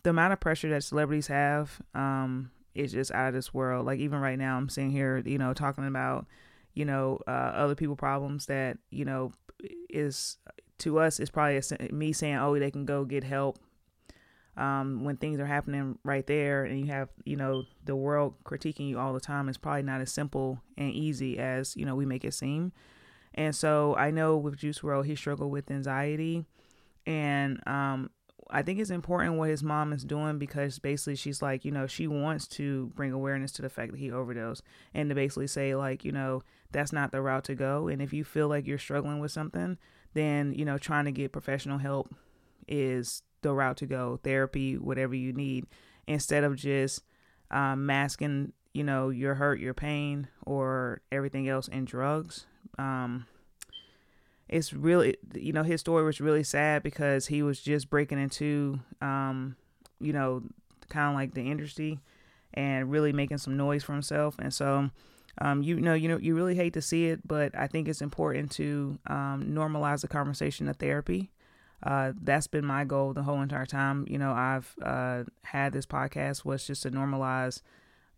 the 0.03 0.11
amount 0.11 0.33
of 0.33 0.41
pressure 0.41 0.69
that 0.71 0.85
celebrities 0.85 1.29
have 1.29 1.81
um, 1.95 2.51
is 2.75 2.93
just 2.93 3.13
out 3.13 3.29
of 3.29 3.35
this 3.35 3.55
world. 3.55 3.87
Like 3.87 4.01
even 4.01 4.21
right 4.21 4.39
now 4.39 4.57
i'm 4.57 4.69
sitting 4.69 4.91
here 4.91 5.23
you 5.25 5.39
know 5.39 5.55
talking 5.55 5.87
about 5.87 6.27
you 6.75 6.85
know 6.85 7.19
uh, 7.27 7.31
other 7.31 7.75
people 7.75 7.97
problems 7.97 8.47
that 8.47 8.79
you 8.91 9.05
know 9.05 9.33
is 9.89 10.37
to 10.83 10.99
us 10.99 11.21
it's 11.21 11.31
probably 11.31 11.57
a, 11.57 11.93
me 11.93 12.13
saying 12.13 12.37
oh 12.37 12.59
they 12.59 12.71
can 12.71 12.85
go 12.85 13.05
get 13.05 13.25
help 13.25 13.59
um, 14.55 15.05
when 15.05 15.17
things 15.17 15.41
are 15.41 15.47
happening 15.47 15.99
right 16.05 16.27
there 16.27 16.65
and 16.65 16.79
you 16.79 16.87
have 16.87 17.09
you 17.25 17.37
know 17.37 17.65
the 17.85 17.97
world 17.97 18.35
critiquing 18.45 18.89
you 18.89 18.99
all 18.99 19.15
the 19.15 19.21
time 19.21 19.49
it's 19.49 19.57
probably 19.57 19.83
not 19.83 20.01
as 20.01 20.13
simple 20.13 20.61
and 20.77 20.91
easy 20.93 21.39
as 21.39 21.75
you 21.77 21.87
know 21.87 21.95
we 21.95 22.05
make 22.05 22.25
it 22.25 22.35
seem. 22.35 22.73
And 23.35 23.57
so 23.57 23.97
i 23.97 24.11
know 24.11 24.37
with 24.37 24.59
Juice 24.59 24.81
WRLD, 24.81 25.07
he 25.07 25.17
struggled 25.17 25.51
with 25.51 25.71
anxiety 25.71 26.45
and 27.07 27.67
um, 27.67 28.11
I 28.53 28.63
think 28.63 28.79
it's 28.79 28.91
important 28.91 29.39
what 29.39 29.49
his 29.49 29.63
mom 29.63 29.93
is 29.93 30.05
doing 30.05 30.39
because 30.39 30.79
basically 30.79 31.17
she's 31.17 31.41
like, 31.41 31.65
you 31.65 31.71
know, 31.73 31.87
she 31.87 32.07
wants 32.07 32.47
to 32.49 32.93
bring 32.95 33.13
awareness 33.13 33.51
to 33.53 33.63
the 33.63 33.71
fact 33.71 33.93
that 33.93 33.99
he 33.99 34.13
overdosed 34.13 34.63
and 34.93 35.09
to 35.09 35.15
basically 35.15 35.47
say, 35.47 35.75
like, 35.75 36.05
you 36.05 36.13
know, 36.13 36.43
that's 36.73 36.93
not 36.93 37.13
the 37.13 37.21
route 37.21 37.45
to 37.45 37.55
go. 37.55 37.89
And 37.89 38.01
if 38.03 38.13
you 38.13 38.25
feel 38.25 38.49
like 38.49 38.67
you're 38.67 38.79
struggling 38.79 39.21
with 39.21 39.31
something, 39.31 39.79
then, 40.15 40.53
you 40.53 40.65
know, 40.65 40.79
trying 40.79 41.05
to 41.07 41.13
get 41.13 41.33
professional 41.33 41.79
help 41.79 42.15
is 42.69 43.23
the 43.43 43.53
route 43.53 43.77
to 43.79 43.87
go. 43.87 44.19
Therapy, 44.23 44.77
whatever 44.77 45.15
you 45.15 45.33
need, 45.33 45.67
instead 46.07 46.45
of 46.45 46.57
just 46.57 47.03
um, 47.51 47.87
masking, 47.87 48.53
you 48.73 48.85
know, 48.85 49.11
your 49.11 49.35
hurt, 49.35 49.61
your 49.61 49.75
pain, 49.75 50.29
or 50.45 51.01
everything 51.11 51.49
else 51.49 51.69
in 51.69 51.85
drugs. 51.85 52.47
Um, 52.79 53.27
it's 54.53 54.75
really 54.75 55.17
you 55.35 55.53
know 55.53 55.63
his 55.63 55.81
story 55.81 56.05
was 56.05 56.21
really 56.21 56.45
sad 56.45 56.83
because 56.83 57.27
he 57.27 57.43
was 57.43 57.61
just 57.61 57.89
breaking 57.89 58.21
into 58.21 58.79
um 59.01 59.57
you 59.99 60.13
know 60.13 60.43
kind 60.91 61.09
of 61.09 61.15
like 61.15 61.33
the 61.33 61.51
industry 61.51 61.99
and 62.53 62.91
really 62.91 63.13
making 63.13 63.39
some 63.39 63.57
noise 63.57 63.83
for 63.83 63.93
himself 63.93 64.37
and 64.39 64.53
so 64.53 64.91
um 65.41 65.63
you 65.63 65.81
know 65.81 65.95
you 65.95 66.09
know 66.09 66.19
you 66.19 66.35
really 66.35 66.55
hate 66.55 66.75
to 66.75 66.83
see 66.83 67.07
it 67.07 67.27
but 67.27 67.57
i 67.57 67.67
think 67.67 67.89
it's 67.89 68.03
important 68.03 68.51
to 68.51 68.99
um 69.07 69.45
normalize 69.51 70.01
the 70.03 70.09
conversation 70.09 70.69
of 70.69 70.77
therapy 70.77 71.31
uh, 71.85 72.13
that's 72.23 72.47
been 72.47 72.65
my 72.65 72.85
goal 72.85 73.13
the 73.13 73.25
whole 73.25 73.41
entire 73.41 73.67
time. 73.67 74.07
You 74.09 74.19
know, 74.19 74.33
I've 74.33 74.73
uh, 74.81 75.25
had 75.43 75.73
this 75.73 75.85
podcast 75.85 76.45
was 76.45 76.65
just 76.65 76.85
to 76.85 76.91
normalize 76.91 77.61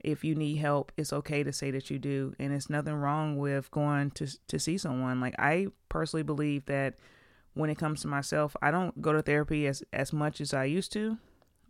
if 0.01 0.23
you 0.23 0.35
need 0.35 0.57
help, 0.57 0.93
it's 0.99 1.13
okay 1.15 1.43
to 1.43 1.53
say 1.53 1.71
that 1.71 1.91
you 1.91 1.99
do. 1.99 2.35
And 2.39 2.53
it's 2.53 2.69
nothing 2.69 2.95
wrong 2.95 3.39
with 3.39 3.71
going 3.71 4.11
to 4.13 4.29
to 4.49 4.59
see 4.59 4.77
someone. 4.77 5.21
Like 5.21 5.35
I 5.39 5.69
personally 5.89 6.23
believe 6.23 6.67
that 6.67 6.97
when 7.55 7.71
it 7.71 7.79
comes 7.79 8.03
to 8.03 8.09
myself, 8.09 8.55
I 8.61 8.71
don't 8.71 9.01
go 9.01 9.13
to 9.15 9.23
therapy 9.23 9.67
as 9.67 9.83
as 9.93 10.13
much 10.13 10.41
as 10.43 10.53
I 10.53 10.65
used 10.65 10.93
to. 10.93 11.17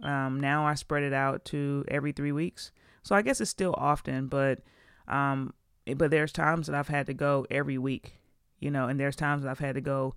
Um, 0.02 0.40
now 0.40 0.66
I 0.66 0.74
spread 0.74 1.04
it 1.04 1.12
out 1.12 1.44
to 1.46 1.84
every 1.86 2.10
three 2.10 2.32
weeks. 2.32 2.72
So 3.04 3.14
I 3.14 3.22
guess 3.22 3.40
it's 3.40 3.50
still 3.50 3.74
often, 3.78 4.26
but 4.26 4.60
um, 5.08 5.54
but 5.96 6.10
there's 6.10 6.32
times 6.32 6.66
that 6.66 6.76
I've 6.76 6.88
had 6.88 7.06
to 7.06 7.14
go 7.14 7.46
every 7.50 7.78
week, 7.78 8.14
you 8.58 8.70
know, 8.70 8.88
and 8.88 8.98
there's 8.98 9.16
times 9.16 9.42
that 9.42 9.50
I've 9.50 9.58
had 9.58 9.74
to 9.74 9.80
go 9.80 10.14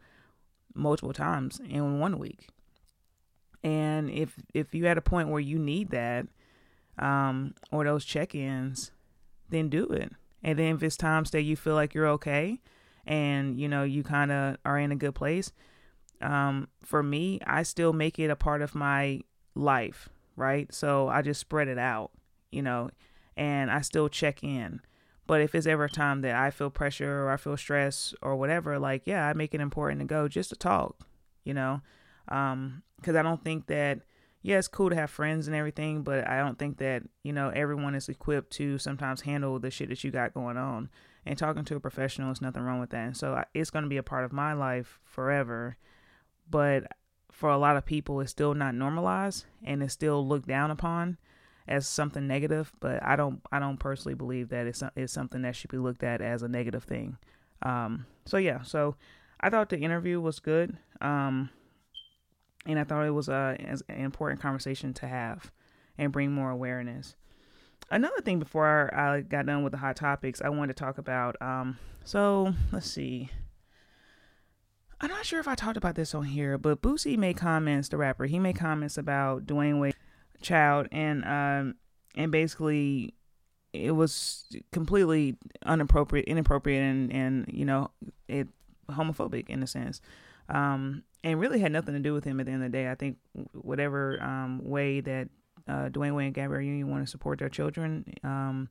multiple 0.73 1.13
times 1.13 1.59
in 1.67 1.99
one 1.99 2.19
week. 2.19 2.47
And 3.63 4.09
if 4.09 4.35
if 4.53 4.73
you 4.73 4.87
at 4.87 4.97
a 4.97 5.01
point 5.01 5.29
where 5.29 5.41
you 5.41 5.59
need 5.59 5.89
that, 5.89 6.27
um, 6.99 7.53
or 7.71 7.83
those 7.83 8.05
check-ins, 8.05 8.91
then 9.49 9.69
do 9.69 9.85
it. 9.87 10.11
And 10.43 10.57
then 10.57 10.75
if 10.75 10.83
it's 10.83 10.97
times 10.97 11.31
that 11.31 11.41
you 11.41 11.55
feel 11.55 11.75
like 11.75 11.93
you're 11.93 12.07
okay 12.07 12.59
and 13.05 13.59
you 13.59 13.67
know 13.67 13.83
you 13.83 14.03
kind 14.03 14.31
of 14.31 14.57
are 14.63 14.79
in 14.79 14.91
a 14.91 14.95
good 14.95 15.15
place, 15.15 15.51
um, 16.21 16.67
for 16.83 17.03
me, 17.03 17.39
I 17.45 17.63
still 17.63 17.93
make 17.93 18.19
it 18.19 18.29
a 18.29 18.35
part 18.35 18.61
of 18.61 18.75
my 18.75 19.21
life, 19.55 20.09
right? 20.35 20.73
So 20.73 21.07
I 21.07 21.21
just 21.21 21.39
spread 21.39 21.67
it 21.67 21.77
out, 21.77 22.11
you 22.51 22.61
know, 22.61 22.89
and 23.37 23.71
I 23.71 23.81
still 23.81 24.09
check 24.09 24.43
in. 24.43 24.81
But 25.27 25.41
if 25.41 25.53
it's 25.55 25.67
ever 25.67 25.85
a 25.85 25.89
time 25.89 26.21
that 26.21 26.35
I 26.35 26.51
feel 26.51 26.69
pressure 26.69 27.23
or 27.23 27.31
I 27.31 27.37
feel 27.37 27.57
stress 27.57 28.13
or 28.21 28.35
whatever, 28.35 28.79
like, 28.79 29.03
yeah, 29.05 29.27
I 29.27 29.33
make 29.33 29.53
it 29.53 29.61
important 29.61 29.99
to 30.01 30.05
go 30.05 30.27
just 30.27 30.49
to 30.49 30.55
talk, 30.55 31.05
you 31.43 31.53
know, 31.53 31.81
because 32.25 32.53
um, 32.53 32.83
I 33.05 33.21
don't 33.21 33.43
think 33.43 33.67
that 33.67 34.01
yeah, 34.41 34.57
it's 34.59 34.69
cool 34.69 34.89
to 34.89 34.95
have 34.95 35.09
friends 35.09 35.47
and 35.47 35.55
everything, 35.55 36.03
but 36.03 36.25
I 36.25 36.39
don't 36.39 36.57
think 36.57 36.77
that, 36.77 37.03
you 37.23 37.33
know, 37.33 37.49
everyone 37.49 37.95
is 37.95 38.07
equipped 38.07 38.51
to 38.53 38.77
sometimes 38.77 39.21
handle 39.21 39.59
the 39.59 39.69
shit 39.69 39.89
that 39.89 40.03
you 40.05 40.11
got 40.11 40.33
going 40.33 40.55
on. 40.55 40.89
And 41.25 41.37
talking 41.37 41.65
to 41.65 41.75
a 41.75 41.81
professional 41.81 42.31
is 42.31 42.41
nothing 42.41 42.63
wrong 42.63 42.79
with 42.79 42.91
that. 42.91 43.05
And 43.07 43.17
so 43.17 43.43
it's 43.53 43.69
going 43.69 43.83
to 43.83 43.89
be 43.89 43.97
a 43.97 44.03
part 44.03 44.23
of 44.23 44.31
my 44.31 44.53
life 44.53 44.99
forever. 45.03 45.75
But 46.49 46.85
for 47.29 47.49
a 47.49 47.57
lot 47.57 47.75
of 47.75 47.85
people, 47.85 48.21
it's 48.21 48.31
still 48.31 48.53
not 48.53 48.73
normalized 48.73 49.45
and 49.65 49.83
it's 49.83 49.91
still 49.91 50.25
looked 50.25 50.47
down 50.47 50.71
upon 50.71 51.17
as 51.67 51.87
something 51.87 52.27
negative. 52.27 52.71
But 52.79 53.03
I 53.03 53.15
don't, 53.15 53.41
I 53.51 53.59
don't 53.59 53.77
personally 53.77 54.15
believe 54.15 54.49
that 54.49 54.67
it's, 54.67 54.83
it's 54.95 55.13
something 55.13 55.41
that 55.41 55.55
should 55.55 55.71
be 55.71 55.77
looked 55.77 56.03
at 56.03 56.21
as 56.21 56.43
a 56.43 56.47
negative 56.47 56.83
thing. 56.83 57.17
Um, 57.61 58.05
so 58.25 58.37
yeah, 58.37 58.61
so 58.61 58.95
I 59.39 59.49
thought 59.49 59.69
the 59.69 59.79
interview 59.79 60.19
was 60.19 60.39
good. 60.39 60.77
Um, 61.01 61.49
and 62.65 62.77
I 62.79 62.83
thought 62.83 63.05
it 63.05 63.11
was 63.11 63.29
a, 63.29 63.57
an 63.59 63.81
important 63.89 64.41
conversation 64.41 64.93
to 64.95 65.07
have 65.07 65.51
and 65.97 66.11
bring 66.11 66.31
more 66.31 66.51
awareness. 66.51 67.15
Another 67.89 68.21
thing 68.21 68.39
before 68.39 68.93
I 68.93 69.21
got 69.21 69.45
done 69.45 69.63
with 69.63 69.71
the 69.71 69.77
hot 69.77 69.95
topics, 69.95 70.41
I 70.41 70.49
wanted 70.49 70.75
to 70.75 70.83
talk 70.83 70.97
about. 70.97 71.41
Um, 71.41 71.77
so 72.03 72.53
let's 72.71 72.89
see. 72.89 73.29
I'm 74.99 75.09
not 75.09 75.25
sure 75.25 75.39
if 75.39 75.47
I 75.47 75.55
talked 75.55 75.77
about 75.77 75.95
this 75.95 76.13
on 76.13 76.23
here, 76.23 76.57
but 76.57 76.81
Boosie 76.81 77.17
made 77.17 77.37
comments. 77.37 77.87
The 77.87 77.97
rapper 77.97 78.25
he 78.25 78.39
made 78.39 78.57
comments 78.57 78.97
about 78.97 79.45
Dwyane 79.45 79.79
Wade 79.79 79.95
child, 80.41 80.87
and 80.91 81.23
um, 81.25 81.75
and 82.15 82.31
basically 82.31 83.13
it 83.73 83.91
was 83.91 84.45
completely 84.71 85.35
inappropriate, 85.65 86.25
inappropriate, 86.25 86.81
and 86.81 87.11
and 87.11 87.45
you 87.51 87.65
know 87.65 87.91
it 88.27 88.47
homophobic 88.89 89.49
in 89.49 89.63
a 89.63 89.67
sense. 89.67 90.01
Um, 90.49 91.03
and 91.23 91.39
really 91.39 91.59
had 91.59 91.71
nothing 91.71 91.93
to 91.93 91.99
do 91.99 92.13
with 92.13 92.23
him 92.23 92.39
at 92.39 92.45
the 92.45 92.53
end 92.53 92.63
of 92.63 92.71
the 92.71 92.77
day. 92.77 92.89
I 92.89 92.95
think 92.95 93.17
whatever 93.51 94.21
um, 94.23 94.61
way 94.63 95.01
that 95.01 95.27
uh, 95.67 95.89
Dwyane 95.89 96.15
Wade 96.15 96.27
and 96.27 96.33
Gabrielle 96.33 96.63
Union 96.63 96.89
want 96.89 97.05
to 97.05 97.11
support 97.11 97.39
their 97.39 97.49
children, 97.49 98.05
um, 98.23 98.69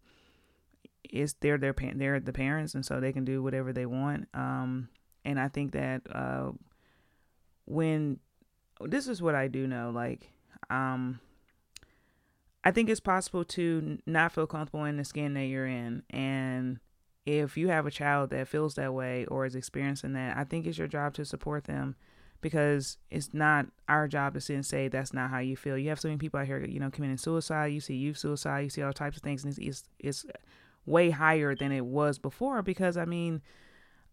is 1.11 1.35
they're 1.41 1.59
their 1.59 1.75
they're 1.95 2.21
the 2.21 2.33
parents, 2.33 2.75
and 2.75 2.85
so 2.85 3.01
they 3.01 3.13
can 3.13 3.25
do 3.25 3.43
whatever 3.43 3.73
they 3.73 3.87
want. 3.87 4.29
Um, 4.35 4.89
and 5.25 5.39
I 5.39 5.49
think 5.49 5.73
that 5.73 6.03
uh, 6.11 6.53
when 7.67 8.21
this 8.81 9.07
is 9.09 9.21
what 9.21 9.35
I 9.35 9.49
do 9.49 9.67
know, 9.67 9.91
like 9.95 10.31
um, 10.71 11.21
I 12.67 12.73
think 12.73 12.91
it's 12.91 12.99
possible 12.99 13.45
to 13.45 13.99
not 14.07 14.33
feel 14.33 14.49
comfortable 14.49 14.87
in 14.87 14.97
the 14.97 15.05
skin 15.05 15.35
that 15.35 15.45
you're 15.45 15.69
in, 15.69 16.03
and 16.11 16.81
if 17.25 17.57
you 17.57 17.69
have 17.69 17.87
a 17.87 17.93
child 17.93 18.31
that 18.31 18.49
feels 18.49 18.75
that 18.75 18.93
way 18.93 19.25
or 19.27 19.47
is 19.47 19.55
experiencing 19.55 20.15
that, 20.15 20.37
I 20.37 20.43
think 20.43 20.67
it's 20.67 20.77
your 20.77 20.89
job 20.89 21.15
to 21.15 21.25
support 21.25 21.67
them 21.67 21.95
because 22.41 22.99
it's 23.09 23.33
not 23.33 23.67
our 23.89 24.09
job 24.09 24.35
to 24.35 24.41
sit 24.41 24.55
and 24.55 24.67
say 24.67 24.89
that's 24.89 25.15
not 25.15 25.31
how 25.31 25.39
you 25.39 25.57
feel. 25.57 25.79
You 25.79 25.91
have 25.91 26.01
so 26.01 26.09
many 26.09 26.19
people 26.19 26.41
out 26.41 26.47
here, 26.47 26.59
you 26.65 26.81
know, 26.81 26.91
committing 26.91 27.19
suicide. 27.19 27.67
You 27.67 27.79
see 27.79 27.95
youth 27.95 28.19
suicide. 28.19 28.63
You 28.63 28.71
see 28.71 28.83
all 28.83 28.93
types 28.93 29.17
of 29.17 29.23
things, 29.23 29.45
and 29.45 29.57
it's, 29.57 29.85
it's, 30.01 30.25
it's 30.25 30.27
way 30.87 31.11
higher 31.11 31.55
than 31.55 31.71
it 31.71 31.87
was 31.87 32.19
before. 32.19 32.63
Because 32.63 32.97
I 32.97 33.05
mean, 33.05 33.43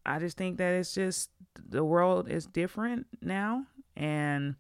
I 0.06 0.20
just 0.20 0.38
think 0.38 0.60
that 0.60 0.76
it's 0.76 0.94
just 0.94 1.32
the 1.58 1.84
world 1.84 2.30
is 2.30 2.46
different 2.46 3.08
now, 3.20 3.66
and 3.98 4.58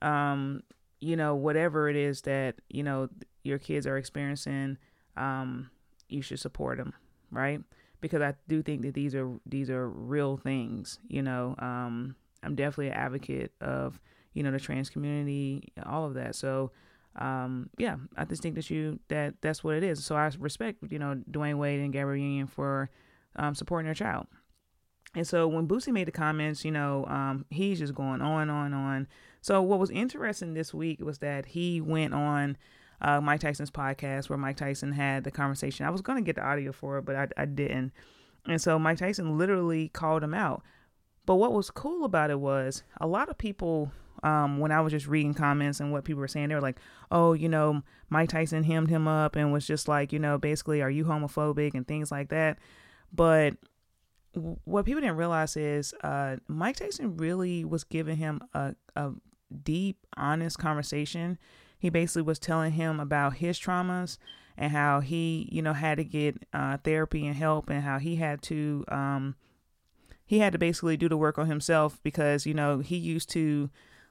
um, 0.00 0.62
you 1.06 1.16
know, 1.16 1.36
whatever 1.36 1.88
it 1.88 1.94
is 1.94 2.22
that 2.22 2.56
you 2.68 2.82
know 2.82 3.08
your 3.44 3.58
kids 3.58 3.86
are 3.86 3.96
experiencing, 3.96 4.76
um, 5.16 5.70
you 6.08 6.20
should 6.20 6.40
support 6.40 6.78
them, 6.78 6.92
right? 7.30 7.60
Because 8.00 8.22
I 8.22 8.34
do 8.48 8.60
think 8.60 8.82
that 8.82 8.94
these 8.94 9.14
are 9.14 9.30
these 9.46 9.70
are 9.70 9.88
real 9.88 10.36
things, 10.36 10.98
you 11.06 11.22
know. 11.22 11.54
Um, 11.60 12.16
I'm 12.42 12.56
definitely 12.56 12.88
an 12.88 12.94
advocate 12.94 13.52
of 13.60 14.00
you 14.34 14.42
know 14.42 14.50
the 14.50 14.58
trans 14.58 14.90
community, 14.90 15.72
all 15.84 16.06
of 16.06 16.14
that. 16.14 16.34
So 16.34 16.72
um, 17.14 17.70
yeah, 17.78 17.96
I 18.16 18.24
just 18.24 18.42
think 18.42 18.56
that 18.56 18.68
you 18.68 18.98
that 19.06 19.34
that's 19.40 19.62
what 19.62 19.76
it 19.76 19.84
is. 19.84 20.04
So 20.04 20.16
I 20.16 20.28
respect 20.40 20.78
you 20.90 20.98
know 20.98 21.22
Dwyane 21.30 21.58
Wade 21.58 21.78
and 21.78 21.92
Gabrielle 21.92 22.24
Union 22.24 22.48
for 22.48 22.90
um, 23.36 23.54
supporting 23.54 23.86
their 23.86 23.94
child. 23.94 24.26
And 25.14 25.26
so 25.26 25.46
when 25.46 25.66
Boosie 25.66 25.92
made 25.92 26.08
the 26.08 26.12
comments, 26.12 26.64
you 26.64 26.70
know, 26.70 27.06
um, 27.06 27.46
he's 27.48 27.78
just 27.78 27.94
going 27.94 28.20
on, 28.20 28.50
on, 28.50 28.74
on. 28.74 29.06
So 29.46 29.62
what 29.62 29.78
was 29.78 29.90
interesting 29.90 30.54
this 30.54 30.74
week 30.74 31.00
was 31.00 31.18
that 31.18 31.46
he 31.46 31.80
went 31.80 32.12
on 32.12 32.56
uh, 33.00 33.20
Mike 33.20 33.38
Tyson's 33.38 33.70
podcast 33.70 34.28
where 34.28 34.36
Mike 34.36 34.56
Tyson 34.56 34.90
had 34.90 35.22
the 35.22 35.30
conversation. 35.30 35.86
I 35.86 35.90
was 35.90 36.00
going 36.00 36.18
to 36.18 36.26
get 36.26 36.34
the 36.34 36.44
audio 36.44 36.72
for 36.72 36.98
it, 36.98 37.04
but 37.04 37.14
I, 37.14 37.28
I 37.36 37.44
didn't. 37.44 37.92
And 38.48 38.60
so 38.60 38.76
Mike 38.76 38.98
Tyson 38.98 39.38
literally 39.38 39.86
called 39.90 40.24
him 40.24 40.34
out. 40.34 40.64
But 41.26 41.36
what 41.36 41.52
was 41.52 41.70
cool 41.70 42.04
about 42.04 42.30
it 42.30 42.40
was 42.40 42.82
a 43.00 43.06
lot 43.06 43.28
of 43.28 43.38
people, 43.38 43.92
um, 44.24 44.58
when 44.58 44.72
I 44.72 44.80
was 44.80 44.90
just 44.90 45.06
reading 45.06 45.32
comments 45.32 45.78
and 45.78 45.92
what 45.92 46.02
people 46.02 46.22
were 46.22 46.26
saying, 46.26 46.48
they 46.48 46.56
were 46.56 46.60
like, 46.60 46.80
oh, 47.12 47.32
you 47.32 47.48
know, 47.48 47.82
Mike 48.10 48.30
Tyson 48.30 48.64
hemmed 48.64 48.90
him 48.90 49.06
up 49.06 49.36
and 49.36 49.52
was 49.52 49.64
just 49.64 49.86
like, 49.86 50.12
you 50.12 50.18
know, 50.18 50.38
basically, 50.38 50.82
are 50.82 50.90
you 50.90 51.04
homophobic 51.04 51.74
and 51.74 51.86
things 51.86 52.10
like 52.10 52.30
that. 52.30 52.58
But 53.12 53.54
what 54.64 54.86
people 54.86 55.02
didn't 55.02 55.18
realize 55.18 55.56
is 55.56 55.94
uh, 56.02 56.38
Mike 56.48 56.78
Tyson 56.78 57.16
really 57.16 57.64
was 57.64 57.84
giving 57.84 58.16
him 58.16 58.40
a, 58.52 58.74
a 58.96 59.12
deep, 59.64 59.98
honest 60.16 60.58
conversation. 60.58 61.38
He 61.78 61.90
basically 61.90 62.22
was 62.22 62.38
telling 62.38 62.72
him 62.72 63.00
about 63.00 63.34
his 63.34 63.58
traumas 63.58 64.18
and 64.56 64.72
how 64.72 65.00
he, 65.00 65.48
you 65.52 65.60
know, 65.62 65.74
had 65.74 65.98
to 65.98 66.04
get 66.04 66.46
uh, 66.52 66.78
therapy 66.78 67.26
and 67.26 67.36
help, 67.36 67.68
and 67.68 67.82
how 67.82 67.98
he 67.98 68.16
had 68.16 68.40
to, 68.42 68.84
um, 68.88 69.36
he 70.24 70.38
had 70.38 70.52
to 70.52 70.58
basically 70.58 70.96
do 70.96 71.08
the 71.08 71.16
work 71.16 71.38
on 71.38 71.46
himself 71.46 72.00
because 72.02 72.46
you 72.46 72.54
know 72.54 72.78
he 72.78 72.96
used 72.96 73.28
to 73.30 73.70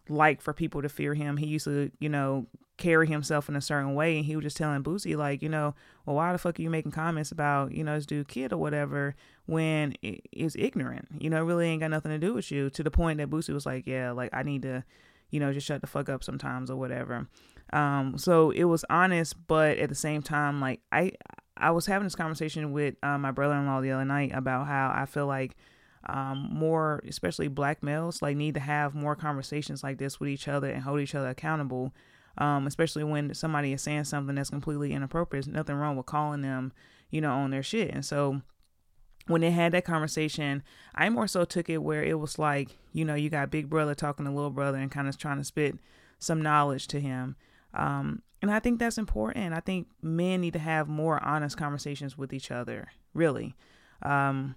like 0.09 0.41
for 0.41 0.53
people 0.53 0.81
to 0.81 0.89
fear 0.89 1.13
him. 1.13 1.37
He 1.37 1.47
used 1.47 1.65
to, 1.65 1.91
you 1.99 2.09
know, 2.09 2.47
carry 2.77 3.07
himself 3.07 3.47
in 3.49 3.55
a 3.55 3.61
certain 3.61 3.95
way. 3.95 4.17
And 4.17 4.25
he 4.25 4.35
was 4.35 4.43
just 4.43 4.57
telling 4.57 4.83
Boosie, 4.83 5.15
like, 5.15 5.41
you 5.41 5.49
know, 5.49 5.75
well, 6.05 6.15
why 6.15 6.31
the 6.31 6.37
fuck 6.37 6.59
are 6.59 6.61
you 6.61 6.69
making 6.69 6.91
comments 6.91 7.31
about, 7.31 7.71
you 7.71 7.83
know, 7.83 7.95
this 7.95 8.05
dude 8.05 8.27
kid 8.27 8.53
or 8.53 8.57
whatever 8.57 9.15
when 9.45 9.95
it's 10.01 10.55
ignorant? 10.57 11.07
You 11.19 11.29
know, 11.29 11.37
it 11.37 11.45
really 11.45 11.67
ain't 11.67 11.81
got 11.81 11.91
nothing 11.91 12.11
to 12.11 12.17
do 12.17 12.33
with 12.33 12.51
you. 12.51 12.69
To 12.71 12.83
the 12.83 12.91
point 12.91 13.17
that 13.17 13.29
Boosie 13.29 13.53
was 13.53 13.65
like, 13.65 13.87
yeah, 13.87 14.11
like 14.11 14.29
I 14.33 14.43
need 14.43 14.61
to, 14.63 14.83
you 15.29 15.39
know, 15.39 15.53
just 15.53 15.67
shut 15.67 15.81
the 15.81 15.87
fuck 15.87 16.09
up 16.09 16.23
sometimes 16.23 16.69
or 16.69 16.75
whatever. 16.75 17.27
Um, 17.73 18.17
so 18.17 18.51
it 18.51 18.65
was 18.65 18.85
honest, 18.89 19.47
but 19.47 19.77
at 19.77 19.89
the 19.89 19.95
same 19.95 20.21
time, 20.21 20.61
like 20.61 20.81
I, 20.91 21.13
I 21.57 21.71
was 21.71 21.85
having 21.85 22.05
this 22.05 22.15
conversation 22.15 22.71
with 22.71 22.95
uh, 23.03 23.17
my 23.17 23.31
brother-in-law 23.31 23.81
the 23.81 23.91
other 23.91 24.05
night 24.05 24.31
about 24.33 24.67
how 24.67 24.93
I 24.95 25.05
feel 25.05 25.27
like 25.27 25.55
um, 26.07 26.49
more, 26.51 27.01
especially 27.07 27.47
black 27.47 27.81
males, 27.81 28.21
like 28.21 28.37
need 28.37 28.53
to 28.53 28.59
have 28.59 28.93
more 28.93 29.15
conversations 29.15 29.83
like 29.83 29.97
this 29.97 30.19
with 30.19 30.29
each 30.29 30.47
other 30.47 30.69
and 30.69 30.83
hold 30.83 30.99
each 30.99 31.15
other 31.15 31.29
accountable 31.29 31.93
um, 32.37 32.67
especially 32.67 33.03
when 33.03 33.33
somebody 33.33 33.73
is 33.73 33.81
saying 33.81 34.03
something 34.05 34.35
that's 34.35 34.49
completely 34.49 34.93
inappropriate. 34.93 35.45
There's 35.45 35.55
nothing 35.55 35.75
wrong 35.75 35.95
with 35.95 36.05
calling 36.05 36.41
them, 36.41 36.73
you 37.09 37.21
know, 37.21 37.31
on 37.31 37.51
their 37.51 37.63
shit. 37.63 37.91
And 37.91 38.05
so 38.05 38.41
when 39.27 39.41
they 39.41 39.51
had 39.51 39.71
that 39.71 39.85
conversation, 39.85 40.63
I 40.93 41.09
more 41.09 41.27
so 41.27 41.45
took 41.45 41.69
it 41.69 41.83
where 41.83 42.03
it 42.03 42.19
was 42.19 42.37
like, 42.37 42.77
you 42.93 43.03
know, 43.05 43.15
you 43.15 43.29
got 43.29 43.49
big 43.49 43.69
brother 43.69 43.95
talking 43.95 44.25
to 44.25 44.31
little 44.31 44.51
brother 44.51 44.77
and 44.77 44.91
kind 44.91 45.07
of 45.07 45.17
trying 45.17 45.37
to 45.37 45.43
spit 45.43 45.77
some 46.19 46.41
knowledge 46.41 46.87
to 46.87 46.99
him. 46.99 47.35
Um, 47.73 48.21
and 48.41 48.51
I 48.51 48.59
think 48.59 48.79
that's 48.79 48.97
important. 48.97 49.53
I 49.53 49.59
think 49.59 49.87
men 50.01 50.41
need 50.41 50.53
to 50.53 50.59
have 50.59 50.87
more 50.87 51.23
honest 51.23 51.57
conversations 51.57 52.17
with 52.17 52.33
each 52.33 52.51
other, 52.51 52.89
really. 53.13 53.55
Um, 54.03 54.55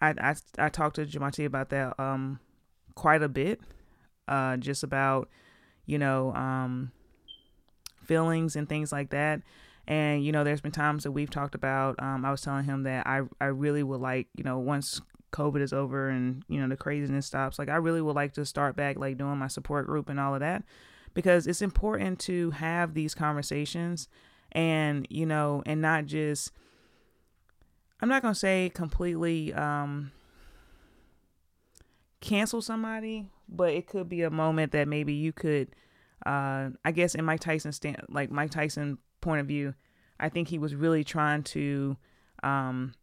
I, 0.00 0.14
I, 0.18 0.34
I 0.58 0.68
talked 0.68 0.96
to 0.96 1.06
Jamati 1.06 1.44
about 1.44 1.70
that 1.70 1.98
um, 2.00 2.40
quite 2.94 3.22
a 3.22 3.28
bit, 3.28 3.60
uh, 4.26 4.56
just 4.56 4.82
about, 4.82 5.28
you 5.86 5.98
know, 5.98 6.32
um, 6.34 6.90
feelings 8.04 8.56
and 8.56 8.68
things 8.68 8.90
like 8.90 9.10
that. 9.10 9.42
And, 9.88 10.24
you 10.24 10.30
know, 10.30 10.44
there's 10.44 10.60
been 10.60 10.72
times 10.72 11.02
that 11.02 11.10
we've 11.10 11.30
talked 11.30 11.54
about, 11.54 12.00
um, 12.00 12.24
I 12.24 12.30
was 12.30 12.40
telling 12.40 12.64
him 12.64 12.84
that 12.84 13.06
I, 13.06 13.22
I 13.40 13.46
really 13.46 13.82
would 13.82 14.00
like, 14.00 14.28
you 14.36 14.44
know, 14.44 14.58
once 14.58 15.00
COVID 15.32 15.60
is 15.60 15.72
over 15.72 16.08
and, 16.08 16.44
you 16.48 16.60
know, 16.60 16.68
the 16.68 16.76
craziness 16.76 17.26
stops, 17.26 17.58
like 17.58 17.68
I 17.68 17.76
really 17.76 18.00
would 18.00 18.14
like 18.14 18.32
to 18.34 18.46
start 18.46 18.76
back, 18.76 18.96
like 18.96 19.18
doing 19.18 19.38
my 19.38 19.48
support 19.48 19.86
group 19.86 20.08
and 20.08 20.20
all 20.20 20.34
of 20.34 20.40
that, 20.40 20.62
because 21.14 21.46
it's 21.46 21.62
important 21.62 22.20
to 22.20 22.52
have 22.52 22.94
these 22.94 23.14
conversations 23.14 24.08
and, 24.52 25.06
you 25.10 25.26
know, 25.26 25.62
and 25.66 25.82
not 25.82 26.06
just, 26.06 26.52
I'm 28.00 28.08
not 28.08 28.22
to 28.22 28.34
say 28.34 28.70
completely, 28.72 29.52
um, 29.54 30.12
cancel 32.20 32.62
somebody, 32.62 33.26
but 33.48 33.70
it 33.70 33.88
could 33.88 34.08
be 34.08 34.22
a 34.22 34.30
moment 34.30 34.70
that 34.72 34.86
maybe 34.86 35.12
you 35.12 35.32
could, 35.32 35.74
uh, 36.24 36.70
I 36.84 36.92
guess 36.92 37.16
in 37.16 37.24
Mike 37.24 37.40
Tyson 37.40 37.72
stand, 37.72 38.00
like 38.08 38.30
Mike 38.30 38.52
Tyson 38.52 38.98
point 39.22 39.40
of 39.40 39.46
view, 39.46 39.74
I 40.20 40.28
think 40.28 40.48
he 40.48 40.58
was 40.58 40.74
really 40.74 41.04
trying 41.04 41.42
to 41.44 41.96
um, 42.42 42.94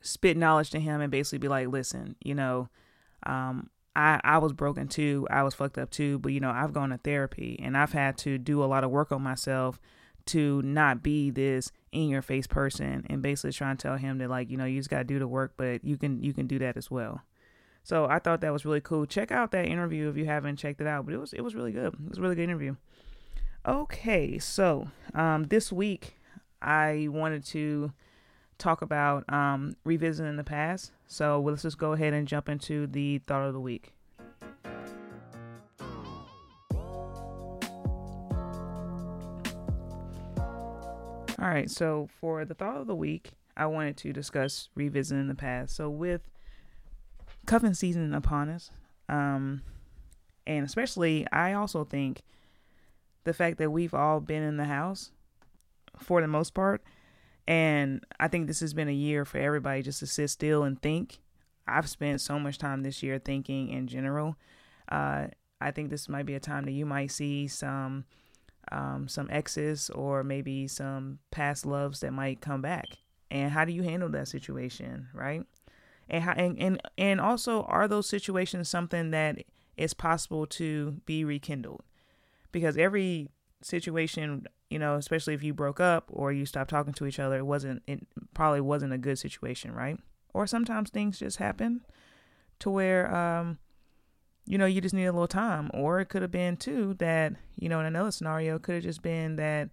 spit 0.00 0.36
knowledge 0.36 0.70
to 0.70 0.80
him 0.80 1.00
and 1.00 1.10
basically 1.10 1.38
be 1.38 1.48
like, 1.48 1.68
listen, 1.68 2.16
you 2.22 2.34
know, 2.34 2.68
um, 3.24 3.70
I, 3.94 4.20
I 4.22 4.38
was 4.38 4.52
broken 4.52 4.88
too. 4.88 5.26
I 5.30 5.42
was 5.42 5.54
fucked 5.54 5.78
up 5.78 5.90
too. 5.90 6.18
But, 6.18 6.32
you 6.32 6.40
know, 6.40 6.50
I've 6.50 6.74
gone 6.74 6.90
to 6.90 6.98
therapy 6.98 7.58
and 7.62 7.76
I've 7.76 7.92
had 7.92 8.18
to 8.18 8.36
do 8.36 8.62
a 8.62 8.66
lot 8.66 8.84
of 8.84 8.90
work 8.90 9.10
on 9.10 9.22
myself 9.22 9.80
to 10.26 10.60
not 10.62 11.02
be 11.02 11.30
this 11.30 11.72
in 11.92 12.08
your 12.08 12.20
face 12.20 12.46
person 12.46 13.06
and 13.08 13.22
basically 13.22 13.52
trying 13.52 13.76
to 13.76 13.82
tell 13.82 13.96
him 13.96 14.18
that 14.18 14.28
like, 14.28 14.50
you 14.50 14.56
know, 14.56 14.66
you 14.66 14.78
just 14.78 14.90
got 14.90 14.98
to 14.98 15.04
do 15.04 15.18
the 15.18 15.28
work, 15.28 15.54
but 15.56 15.84
you 15.84 15.96
can, 15.96 16.22
you 16.22 16.34
can 16.34 16.46
do 16.46 16.58
that 16.58 16.76
as 16.76 16.90
well. 16.90 17.22
So 17.86 18.06
I 18.06 18.18
thought 18.18 18.40
that 18.40 18.52
was 18.52 18.64
really 18.64 18.80
cool. 18.80 19.06
Check 19.06 19.30
out 19.30 19.52
that 19.52 19.66
interview 19.66 20.08
if 20.08 20.16
you 20.16 20.24
haven't 20.24 20.56
checked 20.56 20.80
it 20.80 20.88
out. 20.88 21.06
But 21.06 21.14
it 21.14 21.18
was 21.18 21.32
it 21.32 21.42
was 21.42 21.54
really 21.54 21.70
good. 21.70 21.94
It 21.94 22.08
was 22.08 22.18
a 22.18 22.20
really 22.20 22.34
good 22.34 22.42
interview. 22.42 22.74
Okay, 23.66 24.38
so 24.38 24.86
um, 25.12 25.44
this 25.44 25.72
week 25.72 26.20
I 26.62 27.08
wanted 27.10 27.44
to 27.46 27.92
talk 28.58 28.80
about 28.80 29.24
um, 29.32 29.74
revisiting 29.82 30.36
the 30.36 30.44
past. 30.44 30.92
So 31.08 31.40
let's 31.40 31.62
just 31.62 31.76
go 31.76 31.92
ahead 31.92 32.12
and 32.12 32.28
jump 32.28 32.48
into 32.48 32.86
the 32.86 33.18
thought 33.18 33.44
of 33.44 33.54
the 33.54 33.60
week. 33.60 33.92
All 41.38 41.48
right, 41.52 41.68
so 41.68 42.08
for 42.20 42.44
the 42.44 42.54
thought 42.54 42.76
of 42.76 42.86
the 42.86 42.94
week, 42.94 43.32
I 43.56 43.66
wanted 43.66 43.96
to 43.96 44.12
discuss 44.12 44.68
revisiting 44.76 45.26
the 45.26 45.34
past. 45.34 45.74
So 45.74 45.90
with 45.90 46.20
cuffing 47.46 47.74
season 47.74 48.14
upon 48.14 48.48
us. 48.48 48.70
Um, 49.08 49.62
and 50.46 50.64
especially, 50.64 51.26
I 51.32 51.54
also 51.54 51.82
think 51.82 52.22
the 53.26 53.34
fact 53.34 53.58
that 53.58 53.70
we've 53.70 53.92
all 53.92 54.20
been 54.20 54.42
in 54.42 54.56
the 54.56 54.64
house 54.64 55.10
for 55.98 56.20
the 56.20 56.28
most 56.28 56.54
part. 56.54 56.82
And 57.46 58.04
I 58.18 58.28
think 58.28 58.46
this 58.46 58.60
has 58.60 58.72
been 58.72 58.88
a 58.88 58.92
year 58.92 59.24
for 59.24 59.38
everybody 59.38 59.82
just 59.82 60.00
to 60.00 60.06
sit 60.06 60.28
still 60.30 60.62
and 60.62 60.80
think. 60.80 61.18
I've 61.68 61.88
spent 61.88 62.20
so 62.20 62.38
much 62.38 62.58
time 62.58 62.82
this 62.82 63.02
year 63.02 63.18
thinking 63.18 63.68
in 63.68 63.88
general. 63.88 64.36
Uh, 64.90 65.26
I 65.60 65.70
think 65.72 65.90
this 65.90 66.08
might 66.08 66.26
be 66.26 66.34
a 66.34 66.40
time 66.40 66.64
that 66.64 66.72
you 66.72 66.86
might 66.86 67.10
see 67.10 67.48
some 67.48 68.04
um, 68.72 69.06
some 69.06 69.28
exes 69.30 69.90
or 69.90 70.24
maybe 70.24 70.66
some 70.66 71.20
past 71.30 71.66
loves 71.66 72.00
that 72.00 72.12
might 72.12 72.40
come 72.40 72.62
back. 72.62 72.86
And 73.30 73.52
how 73.52 73.64
do 73.64 73.72
you 73.72 73.82
handle 73.82 74.08
that 74.08 74.28
situation, 74.28 75.08
right? 75.14 75.44
and 76.08 76.22
how 76.24 76.32
and, 76.32 76.58
and 76.58 76.80
and 76.96 77.20
also 77.20 77.62
are 77.62 77.88
those 77.88 78.08
situations 78.08 78.68
something 78.68 79.10
that 79.10 79.42
is 79.76 79.94
possible 79.94 80.46
to 80.46 81.00
be 81.04 81.24
rekindled 81.24 81.82
because 82.56 82.78
every 82.78 83.28
situation 83.60 84.46
you 84.70 84.78
know 84.78 84.94
especially 84.94 85.34
if 85.34 85.42
you 85.42 85.52
broke 85.52 85.78
up 85.78 86.08
or 86.10 86.32
you 86.32 86.46
stopped 86.46 86.70
talking 86.70 86.94
to 86.94 87.04
each 87.04 87.18
other 87.18 87.36
it 87.36 87.44
wasn't 87.44 87.82
it 87.86 88.06
probably 88.32 88.62
wasn't 88.62 88.90
a 88.90 88.96
good 88.96 89.18
situation 89.18 89.74
right? 89.74 89.98
Or 90.32 90.46
sometimes 90.46 90.88
things 90.88 91.18
just 91.18 91.36
happen 91.36 91.82
to 92.60 92.70
where 92.70 93.14
um 93.14 93.58
you 94.46 94.56
know 94.56 94.64
you 94.64 94.80
just 94.80 94.94
need 94.94 95.04
a 95.04 95.12
little 95.12 95.28
time. 95.28 95.70
Or 95.74 96.00
it 96.00 96.06
could 96.06 96.22
have 96.22 96.30
been 96.30 96.56
too 96.56 96.94
that 96.94 97.34
you 97.58 97.68
know 97.68 97.78
in 97.80 97.84
another 97.84 98.10
scenario 98.10 98.56
it 98.56 98.62
could 98.62 98.76
have 98.76 98.84
just 98.84 99.02
been 99.02 99.36
that 99.36 99.68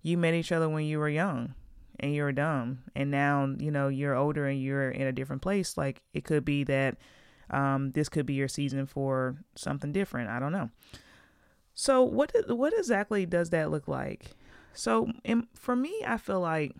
you 0.00 0.16
met 0.16 0.32
each 0.32 0.52
other 0.52 0.70
when 0.70 0.86
you 0.86 0.98
were 0.98 1.10
young 1.10 1.54
and 2.00 2.14
you 2.14 2.22
were 2.22 2.32
dumb. 2.32 2.84
And 2.96 3.10
now 3.10 3.54
you 3.58 3.70
know 3.70 3.88
you're 3.88 4.14
older 4.14 4.46
and 4.46 4.62
you're 4.62 4.90
in 4.90 5.06
a 5.06 5.12
different 5.12 5.42
place. 5.42 5.76
Like 5.76 6.00
it 6.14 6.24
could 6.24 6.46
be 6.46 6.64
that 6.64 6.96
um, 7.50 7.90
this 7.92 8.08
could 8.08 8.24
be 8.24 8.32
your 8.32 8.48
season 8.48 8.86
for 8.86 9.36
something 9.56 9.92
different. 9.92 10.30
I 10.30 10.38
don't 10.38 10.52
know 10.52 10.70
so 11.74 12.02
what 12.02 12.32
what 12.48 12.72
exactly 12.76 13.26
does 13.26 13.50
that 13.50 13.70
look 13.70 13.88
like 13.88 14.26
so 14.72 15.10
in, 15.24 15.46
for 15.54 15.74
me 15.76 16.02
i 16.06 16.16
feel 16.16 16.40
like 16.40 16.74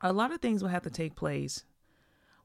a 0.00 0.12
lot 0.12 0.32
of 0.32 0.40
things 0.40 0.62
will 0.62 0.70
have 0.70 0.82
to 0.82 0.90
take 0.90 1.16
place 1.16 1.64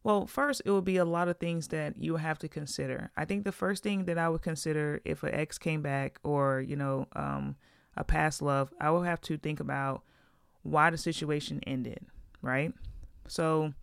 well 0.04 0.26
first 0.26 0.62
it 0.66 0.72
will 0.72 0.82
be 0.82 0.98
a 0.98 1.06
lot 1.06 1.28
of 1.28 1.38
things 1.38 1.70
that 1.70 1.94
you 1.98 2.16
have 2.16 2.40
to 2.40 2.48
consider 2.48 3.12
i 3.18 3.26
think 3.26 3.44
the 3.44 3.52
first 3.52 3.84
thing 3.84 4.06
that 4.06 4.18
i 4.18 4.30
would 4.30 4.42
consider 4.42 5.02
if 5.04 5.24
an 5.24 5.34
ex 5.34 5.58
came 5.58 5.82
back 5.82 6.20
or 6.24 6.62
you 6.62 6.76
know 6.76 7.06
um, 7.14 7.56
a 7.98 8.04
past 8.04 8.42
love 8.42 8.74
i 8.80 8.90
will 8.90 9.04
have 9.04 9.20
to 9.20 9.38
think 9.38 9.60
about 9.60 10.04
why 10.64 10.90
the 10.90 10.98
situation 10.98 11.62
ended, 11.66 12.06
right? 12.42 12.74
So, 13.28 13.74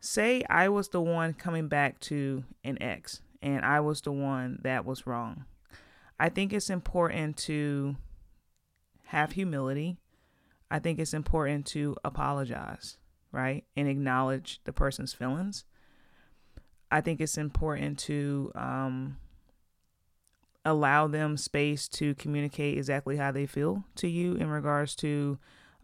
say 0.00 0.42
I 0.48 0.68
was 0.68 0.88
the 0.88 1.00
one 1.00 1.34
coming 1.34 1.68
back 1.68 2.00
to 2.00 2.44
an 2.64 2.80
ex 2.82 3.20
and 3.42 3.64
I 3.64 3.80
was 3.80 4.00
the 4.00 4.12
one 4.12 4.60
that 4.62 4.84
was 4.84 5.06
wrong. 5.06 5.44
I 6.20 6.28
think 6.28 6.52
it's 6.52 6.68
important 6.68 7.38
to 7.38 7.96
have 9.06 9.32
humility. 9.32 9.96
I 10.70 10.78
think 10.78 10.98
it's 10.98 11.14
important 11.14 11.64
to 11.68 11.96
apologize, 12.04 12.98
right? 13.32 13.64
And 13.74 13.88
acknowledge 13.88 14.60
the 14.64 14.72
person's 14.74 15.14
feelings. 15.14 15.64
I 16.90 17.00
think 17.00 17.22
it's 17.22 17.38
important 17.38 17.98
to 18.00 18.52
um, 18.54 19.16
allow 20.62 21.06
them 21.06 21.38
space 21.38 21.88
to 21.88 22.14
communicate 22.16 22.76
exactly 22.76 23.16
how 23.16 23.32
they 23.32 23.46
feel 23.46 23.84
to 23.94 24.06
you 24.06 24.34
in 24.34 24.50
regards 24.50 24.94
to 24.96 25.38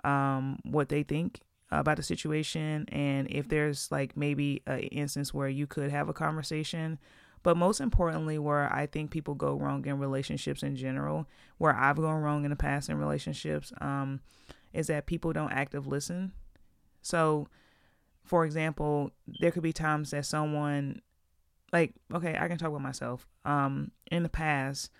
um, 0.05 0.59
what 0.65 0.91
they 0.91 1.03
think 1.03 1.41
about 1.71 1.97
the 1.97 2.03
situation 2.03 2.85
and 2.91 3.27
if 3.29 3.49
there's 3.49 3.91
like 3.91 4.17
maybe 4.17 4.63
an 4.67 4.81
instance 4.81 5.35
where 5.35 5.49
you 5.49 5.67
could 5.67 5.91
have 5.91 6.09
a 6.09 6.13
conversation 6.13 6.99
but 7.43 7.57
most 7.57 7.81
importantly 7.81 8.39
where 8.39 8.73
i 8.73 8.87
think 8.87 9.11
people 9.11 9.35
go 9.35 9.55
wrong 9.55 9.85
in 9.87 9.99
relationships 9.99 10.63
in 10.63 10.77
general 10.77 11.27
where 11.59 11.75
i've 11.75 11.97
gone 11.97 12.23
wrong 12.23 12.45
in 12.45 12.51
the 12.51 12.57
past 12.57 12.89
in 12.89 12.97
relationships 12.99 13.73
um, 13.81 14.21
is 14.73 14.89
that 14.89 15.07
people 15.07 15.33
don't 15.33 15.53
active 15.53 15.87
listen. 15.87 16.33
So 17.01 17.49
for 18.25 18.45
example 18.45 19.11
there 19.41 19.51
could 19.51 19.63
be 19.63 19.73
times 19.73 20.11
that 20.11 20.27
someone 20.27 21.01
like 21.73 21.95
okay 22.13 22.37
i 22.39 22.49
can 22.49 22.59
talk 22.59 22.69
about 22.69 22.83
myself. 22.83 23.27
Um, 23.45 23.93
in 24.11 24.23
the 24.23 24.29
past 24.29 24.91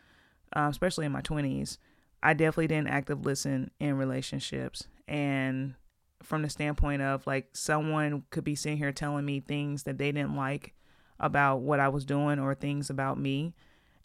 uh, 0.55 0.69
especially 0.71 1.07
in 1.07 1.13
my 1.13 1.21
20s 1.21 1.79
i 2.23 2.33
definitely 2.33 2.69
didn't 2.69 2.89
active 2.89 3.25
listen 3.25 3.71
in 3.79 3.95
relationships. 3.95 4.89
And 5.09 5.75
from 6.23 6.43
the 6.43 6.51
standpoint 6.51 7.03
of 7.03 7.27
like 7.27 7.49
someone 7.53 8.25
could 8.31 8.45
be 8.45 8.55
sitting 8.55 8.79
here 8.79 8.93
telling 8.93 9.25
me 9.25 9.41
things 9.41 9.85
that 9.85 9.99
they 9.99 10.11
didn't 10.11 10.35
like 10.35 10.75
about 11.19 11.61
what 11.61 11.81
I 11.81 11.89
was 11.89 12.05
doing 12.05 12.39
or 12.39 12.55
things 12.55 12.91
about 12.91 13.19
me. 13.19 13.55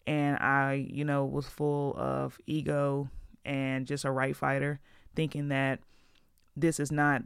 And 0.06 0.36
I, 0.38 0.86
you 0.90 1.04
know, 1.04 1.24
was 1.24 1.46
full 1.46 1.94
of 1.96 2.38
ego 2.46 3.08
and 3.44 3.86
just 3.86 4.04
a 4.04 4.10
right 4.10 4.36
fighter, 4.36 4.80
thinking 5.14 5.48
that 5.48 5.80
this 6.56 6.80
is 6.80 6.90
not, 6.90 7.22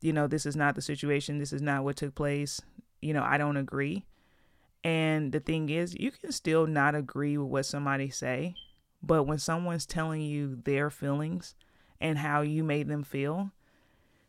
you 0.00 0.12
know, 0.12 0.26
this 0.26 0.46
is 0.46 0.56
not 0.56 0.74
the 0.74 0.82
situation. 0.82 1.38
This 1.38 1.52
is 1.52 1.62
not 1.62 1.84
what 1.84 1.96
took 1.96 2.14
place. 2.14 2.60
You 3.00 3.14
know, 3.14 3.22
I 3.22 3.38
don't 3.38 3.56
agree. 3.56 4.04
And 4.84 5.32
the 5.32 5.40
thing 5.40 5.70
is, 5.70 5.94
you 5.98 6.10
can 6.10 6.32
still 6.32 6.66
not 6.66 6.94
agree 6.94 7.36
with 7.36 7.48
what 7.48 7.66
somebody 7.66 8.10
say, 8.10 8.54
but 9.02 9.24
when 9.24 9.38
someone's 9.38 9.86
telling 9.86 10.22
you 10.22 10.56
their 10.64 10.90
feelings 10.90 11.54
and 12.00 12.18
how 12.18 12.42
you 12.42 12.62
made 12.62 12.88
them 12.88 13.02
feel, 13.02 13.50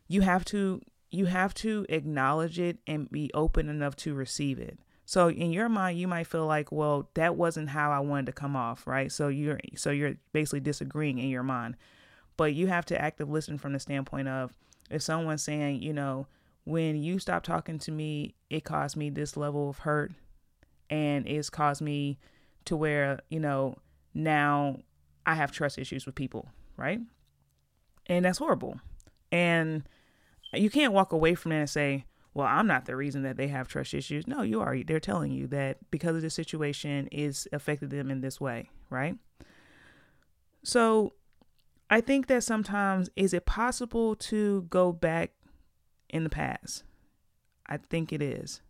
you 0.08 0.22
have 0.22 0.44
to 0.46 0.80
you 1.12 1.26
have 1.26 1.52
to 1.54 1.84
acknowledge 1.88 2.58
it 2.58 2.78
and 2.86 3.10
be 3.10 3.30
open 3.34 3.68
enough 3.68 3.96
to 3.96 4.14
receive 4.14 4.58
it. 4.58 4.78
So 5.10 5.28
in 5.28 5.52
your 5.52 5.68
mind, 5.68 5.98
you 5.98 6.06
might 6.06 6.28
feel 6.28 6.46
like, 6.46 6.70
well, 6.70 7.10
that 7.14 7.34
wasn't 7.34 7.70
how 7.70 7.90
I 7.90 7.98
wanted 7.98 8.26
to 8.26 8.32
come 8.32 8.54
off, 8.54 8.86
right? 8.86 9.10
So 9.10 9.26
you're 9.26 9.58
so 9.74 9.90
you're 9.90 10.14
basically 10.32 10.60
disagreeing 10.60 11.18
in 11.18 11.28
your 11.30 11.42
mind. 11.42 11.76
But 12.36 12.54
you 12.54 12.68
have 12.68 12.86
to 12.86 13.02
active 13.02 13.28
listen 13.28 13.58
from 13.58 13.72
the 13.72 13.80
standpoint 13.80 14.28
of 14.28 14.52
if 14.88 15.02
someone's 15.02 15.42
saying, 15.42 15.82
you 15.82 15.92
know, 15.92 16.28
when 16.62 16.94
you 16.94 17.18
stop 17.18 17.42
talking 17.42 17.80
to 17.80 17.90
me, 17.90 18.36
it 18.50 18.62
caused 18.62 18.96
me 18.96 19.10
this 19.10 19.36
level 19.36 19.68
of 19.68 19.78
hurt 19.78 20.12
and 20.90 21.26
it's 21.26 21.50
caused 21.50 21.82
me 21.82 22.20
to 22.66 22.76
where, 22.76 23.18
you 23.30 23.40
know, 23.40 23.78
now 24.14 24.76
I 25.26 25.34
have 25.34 25.50
trust 25.50 25.76
issues 25.76 26.06
with 26.06 26.14
people, 26.14 26.46
right? 26.76 27.00
And 28.06 28.24
that's 28.24 28.38
horrible. 28.38 28.78
And 29.32 29.82
you 30.54 30.70
can't 30.70 30.92
walk 30.92 31.10
away 31.10 31.34
from 31.34 31.50
that 31.50 31.56
and 31.56 31.68
say, 31.70 32.04
well, 32.32 32.46
I'm 32.46 32.66
not 32.66 32.84
the 32.84 32.96
reason 32.96 33.22
that 33.22 33.36
they 33.36 33.48
have 33.48 33.68
trust 33.68 33.92
issues. 33.92 34.26
No, 34.26 34.42
you 34.42 34.60
are. 34.60 34.76
They're 34.84 35.00
telling 35.00 35.32
you 35.32 35.46
that 35.48 35.78
because 35.90 36.16
of 36.16 36.22
the 36.22 36.30
situation 36.30 37.08
is 37.08 37.48
affected 37.52 37.90
them 37.90 38.10
in 38.10 38.20
this 38.20 38.40
way, 38.40 38.70
right? 38.88 39.16
So 40.62 41.14
I 41.88 42.00
think 42.00 42.28
that 42.28 42.44
sometimes 42.44 43.10
is 43.16 43.34
it 43.34 43.46
possible 43.46 44.14
to 44.16 44.62
go 44.70 44.92
back 44.92 45.32
in 46.08 46.22
the 46.22 46.30
past? 46.30 46.84
I 47.66 47.78
think 47.78 48.12
it 48.12 48.22
is. 48.22 48.62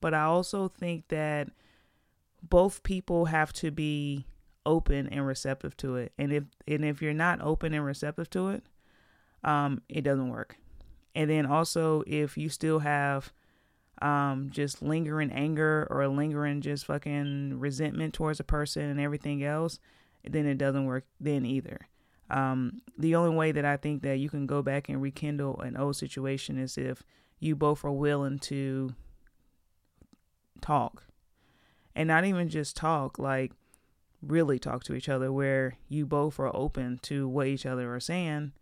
But 0.00 0.14
I 0.14 0.22
also 0.24 0.68
think 0.68 1.08
that 1.08 1.48
both 2.42 2.82
people 2.82 3.26
have 3.26 3.52
to 3.54 3.70
be 3.70 4.26
open 4.66 5.08
and 5.08 5.26
receptive 5.26 5.76
to 5.78 5.96
it. 5.96 6.12
And 6.18 6.32
if 6.32 6.44
and 6.66 6.84
if 6.84 7.00
you're 7.00 7.14
not 7.14 7.40
open 7.40 7.72
and 7.74 7.84
receptive 7.84 8.28
to 8.30 8.48
it, 8.48 8.64
um, 9.42 9.82
it 9.88 10.02
doesn't 10.02 10.28
work. 10.28 10.56
And 11.18 11.28
then 11.28 11.46
also, 11.46 12.04
if 12.06 12.38
you 12.38 12.48
still 12.48 12.78
have 12.78 13.32
um, 14.00 14.50
just 14.52 14.80
lingering 14.80 15.32
anger 15.32 15.84
or 15.90 16.06
lingering 16.06 16.60
just 16.60 16.86
fucking 16.86 17.58
resentment 17.58 18.14
towards 18.14 18.38
a 18.38 18.44
person 18.44 18.84
and 18.84 19.00
everything 19.00 19.42
else, 19.42 19.80
then 20.22 20.46
it 20.46 20.58
doesn't 20.58 20.84
work 20.84 21.06
then 21.18 21.44
either. 21.44 21.88
Um, 22.30 22.82
the 22.96 23.16
only 23.16 23.34
way 23.34 23.50
that 23.50 23.64
I 23.64 23.76
think 23.76 24.02
that 24.02 24.18
you 24.20 24.30
can 24.30 24.46
go 24.46 24.62
back 24.62 24.88
and 24.88 25.02
rekindle 25.02 25.60
an 25.60 25.76
old 25.76 25.96
situation 25.96 26.56
is 26.56 26.78
if 26.78 27.02
you 27.40 27.56
both 27.56 27.84
are 27.84 27.90
willing 27.90 28.38
to 28.38 28.94
talk 30.60 31.02
and 31.96 32.06
not 32.06 32.26
even 32.26 32.48
just 32.48 32.76
talk, 32.76 33.18
like 33.18 33.50
really 34.22 34.60
talk 34.60 34.84
to 34.84 34.94
each 34.94 35.08
other, 35.08 35.32
where 35.32 35.78
you 35.88 36.06
both 36.06 36.38
are 36.38 36.54
open 36.54 37.00
to 37.02 37.26
what 37.26 37.48
each 37.48 37.66
other 37.66 37.92
are 37.92 37.98
saying. 37.98 38.52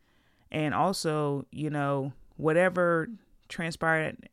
And 0.50 0.72
also, 0.72 1.44
you 1.50 1.68
know, 1.68 2.14
whatever 2.37 3.09
transpired 3.49 4.29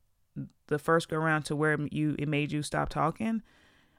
the 0.67 0.79
first 0.79 1.09
go 1.09 1.17
around 1.17 1.43
to 1.43 1.55
where 1.55 1.77
you 1.91 2.15
it 2.17 2.27
made 2.27 2.51
you 2.51 2.61
stop 2.63 2.89
talking 2.89 3.41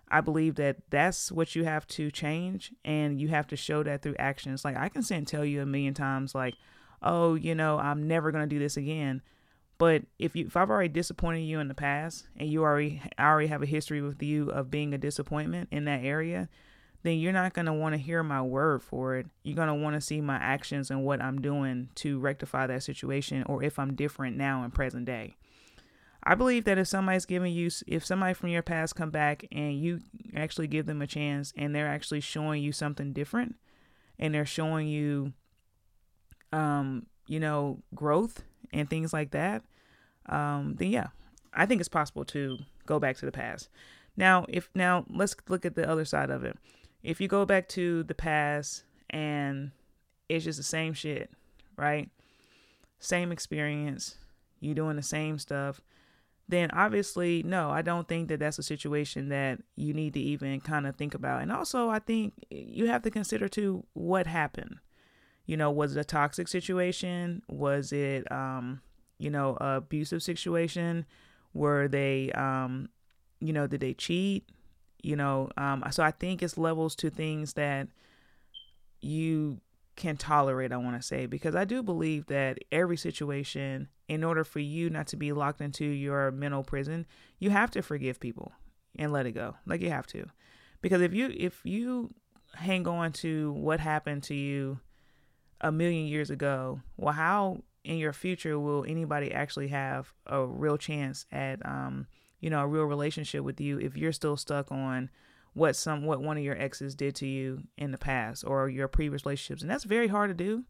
i 0.09 0.21
believe 0.21 0.57
that 0.57 0.77
that's 0.91 1.31
what 1.31 1.55
you 1.55 1.65
have 1.65 1.87
to 1.87 2.11
change 2.11 2.73
and 2.85 3.21
you 3.21 3.29
have 3.29 3.47
to 3.47 3.57
show 3.57 3.83
that 3.83 4.03
through 4.03 4.17
actions. 4.19 4.65
Like 4.65 4.77
i 4.77 4.89
can 4.89 5.03
sit 5.03 5.17
and 5.17 5.27
tell 5.27 5.45
you 5.45 5.63
a 5.63 5.67
million 5.67 5.95
times 5.95 6.35
like 6.35 6.55
oh 7.03 7.35
you 7.35 7.55
know 7.55 7.79
i'm 7.79 8.07
never 8.07 8.33
going 8.33 8.49
to 8.49 8.55
do 8.55 8.59
this 8.59 8.77
again. 8.77 9.23
But 9.77 10.03
if 10.19 10.37
you 10.37 10.47
if 10.47 10.57
i've 10.57 10.71
already 10.71 10.89
disappointed 10.89 11.41
you 11.41 11.61
in 11.61 11.69
the 11.69 11.75
past 11.75 12.27
and 12.37 12.49
you 12.49 12.63
already 12.63 13.03
I 13.19 13.27
already 13.27 13.49
have 13.49 13.63
a 13.63 13.67
history 13.67 14.03
with 14.03 14.23
you 14.23 14.51
of 14.51 14.71
being 14.71 14.95
a 14.95 14.99
disappointment 14.99 15.69
in 15.71 15.85
that 15.87 16.05
area 16.05 16.49
then 17.05 17.19
you're 17.19 17.33
not 17.33 17.53
going 17.53 17.67
to 17.67 17.73
want 17.73 17.93
to 17.93 17.99
hear 17.99 18.23
my 18.23 18.41
word 18.41 18.83
for 18.83 19.17
it. 19.17 19.27
You're 19.43 19.55
going 19.55 19.69
to 19.69 19.75
want 19.75 19.95
to 19.95 20.01
see 20.01 20.23
my 20.23 20.37
actions 20.37 20.91
and 20.91 21.05
what 21.05 21.21
I'm 21.21 21.41
doing 21.41 21.91
to 21.97 22.19
rectify 22.19 22.67
that 22.67 22.83
situation 22.83 23.45
or 23.47 23.63
if 23.63 23.79
I'm 23.79 23.95
different 23.95 24.39
now 24.39 24.65
in 24.65 24.71
present 24.71 25.05
day. 25.05 25.37
I 26.23 26.35
believe 26.35 26.65
that 26.65 26.79
if 26.79 26.89
somebody's 26.89 27.27
giving 27.27 27.53
you, 27.53 27.71
if 27.87 28.07
somebody 28.07 28.33
from 28.33 28.49
your 28.49 28.63
past 28.63 28.97
come 28.97 29.11
back 29.11 29.47
and 29.53 29.79
you 29.79 30.01
actually 30.35 30.67
give 30.67 30.87
them 30.87 31.03
a 31.03 31.07
chance 31.07 31.53
and 31.59 31.75
they're 31.75 31.87
actually 31.87 32.21
showing 32.21 32.63
you 32.63 32.73
something 32.73 33.13
different 33.13 33.57
and 34.19 34.35
they're 34.35 34.47
showing 34.47 34.89
you, 34.89 35.35
um, 36.55 37.05
you 37.27 37.39
know, 37.39 37.83
growth 37.95 38.43
and 38.73 38.89
things 38.89 39.13
like 39.13 39.33
that, 39.33 39.63
um, 40.31 40.77
then 40.79 40.91
yeah, 40.91 41.09
I 41.53 41.67
think 41.67 41.81
it's 41.81 41.89
possible 41.91 42.25
to 42.27 42.57
go 42.87 42.99
back 42.99 43.19
to 43.19 43.27
the 43.27 43.33
past. 43.33 43.69
Now, 44.17 44.47
if 44.49 44.71
now 44.75 45.05
let's 45.11 45.37
look 45.51 45.67
at 45.67 45.75
the 45.75 45.87
other 45.87 46.07
side 46.07 46.31
of 46.31 46.45
it 46.45 46.57
if 47.05 47.21
you 47.21 47.29
go 47.29 47.45
back 47.45 47.69
to 47.69 48.03
the 48.05 48.15
past 48.15 48.83
and 49.11 49.71
it's 50.29 50.45
just 50.45 50.59
the 50.59 50.65
same 50.65 50.95
shit, 50.95 51.31
right? 51.77 52.09
Same 52.99 53.31
experience, 53.31 54.17
you 54.59 54.75
doing 54.75 54.97
the 54.97 55.03
same 55.03 55.39
stuff, 55.39 55.83
then 56.49 56.71
obviously, 56.73 57.43
no, 57.43 57.71
I 57.71 57.83
don't 57.83 58.09
think 58.09 58.29
that 58.29 58.41
that's 58.41 58.59
a 58.59 58.63
situation 58.63 59.29
that 59.29 59.61
you 59.77 59.93
need 59.93 60.15
to 60.15 60.21
even 60.21 60.61
kind 60.61 60.87
of 60.87 60.97
think 60.97 61.15
about. 61.15 61.43
And 61.43 61.53
also, 61.53 61.91
I 61.91 61.99
think 61.99 62.35
you 62.51 62.87
have 62.87 63.03
to 63.03 63.11
consider 63.11 63.49
too 63.49 63.85
what 63.93 64.27
happened. 64.27 64.77
You 65.47 65.59
know, 65.59 65.71
was 65.71 65.95
it 65.95 66.01
a 66.01 66.05
toxic 66.05 66.49
situation? 66.49 67.43
Was 67.49 67.93
it, 67.93 68.31
um, 68.33 68.81
you 69.19 69.31
know, 69.31 69.57
abusive 69.61 70.23
situation? 70.23 71.05
Were 71.53 71.87
they, 71.87 72.33
um, 72.33 72.89
you 73.41 73.53
know, 73.53 73.67
did 73.67 73.81
they 73.81 73.93
cheat? 73.93 74.49
You 75.05 75.17
know 75.17 75.51
um, 75.57 75.85
so 75.91 76.03
i 76.03 76.11
think 76.11 76.43
it's 76.43 76.59
levels 76.59 76.95
to 76.95 77.11
things 77.11 77.55
that 77.55 77.89
you 79.01 79.61
can 79.97 80.17
tolerate 80.17 80.73
i 80.73 80.77
want 80.77 80.97
to 80.97 81.07
say 81.07 81.27
because 81.27 81.55
i 81.55 81.65
do 81.65 81.83
believe 81.83 82.27
that 82.27 82.59
every 82.73 82.97
situation 82.97 83.89
in 84.09 84.25
order 84.25 84.45
for 84.45 84.59
you 84.59 84.91
not 84.91 85.07
to 85.07 85.17
be 85.17 85.33
locked 85.33 85.61
into 85.61 85.85
your 85.85 86.31
mental 86.31 86.65
prison 86.65 87.07
you 87.39 87.51
have 87.51 87.71
to 87.71 87.83
forgive 87.83 88.19
people 88.19 88.53
and 88.99 89.13
let 89.13 89.27
it 89.27 89.33
go. 89.33 89.57
Like 89.67 89.81
you 89.81 89.91
have 89.91 90.07
to. 90.09 90.27
Because 90.81 91.01
if 91.01 91.15
you 91.15 91.33
if 91.35 91.61
you 91.65 92.11
hang 92.55 92.87
on 92.87 93.13
to 93.13 93.53
what 93.53 93.81
happened 93.81 94.23
to 94.25 94.35
you 94.35 94.79
a 95.61 95.73
million 95.73 96.07
years 96.07 96.31
ago 96.31 96.81
well 96.97 97.13
how 97.13 97.59
in 97.83 97.97
your 97.97 98.13
future 98.13 98.61
will 98.61 98.85
anybody 98.87 99.33
actually 99.33 99.69
have 99.69 100.13
a 100.27 100.45
real 100.45 100.77
chance 100.77 101.27
at 101.33 101.65
um 101.67 102.07
you 102.45 102.51
know, 102.51 102.61
a 102.61 102.67
real 102.67 102.85
relationship 102.85 103.43
with 103.43 103.59
you 103.59 103.81
if 103.81 103.97
you're 103.97 104.13
still 104.13 104.37
stuck 104.37 104.71
on 104.71 105.09
what 105.55 105.75
some 105.75 106.05
what 106.05 106.21
one 106.21 106.37
of 106.37 106.45
your 106.45 106.61
exes 106.61 106.95
did 106.95 107.15
to 107.15 107.27
you 107.27 107.63
in 107.79 107.91
the 107.91 107.97
past 107.97 108.45
or 108.47 108.69
your 108.69 108.87
previous 108.87 109.25
relationships. 109.25 109.63
And 109.63 109.71
that's 109.71 109.85
very 109.85 110.09
hard 110.09 110.29
to 110.29 110.35
do. 110.35 110.65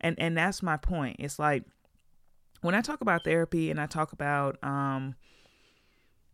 And 0.00 0.18
and 0.18 0.34
that's 0.34 0.62
my 0.62 0.78
point. 0.78 1.16
It's 1.18 1.38
like 1.38 1.64
when 2.62 2.74
I 2.74 2.80
talk 2.80 3.02
about 3.02 3.22
therapy 3.22 3.70
and 3.70 3.78
I 3.78 3.84
talk 3.84 4.14
about 4.14 4.56
um 4.62 5.14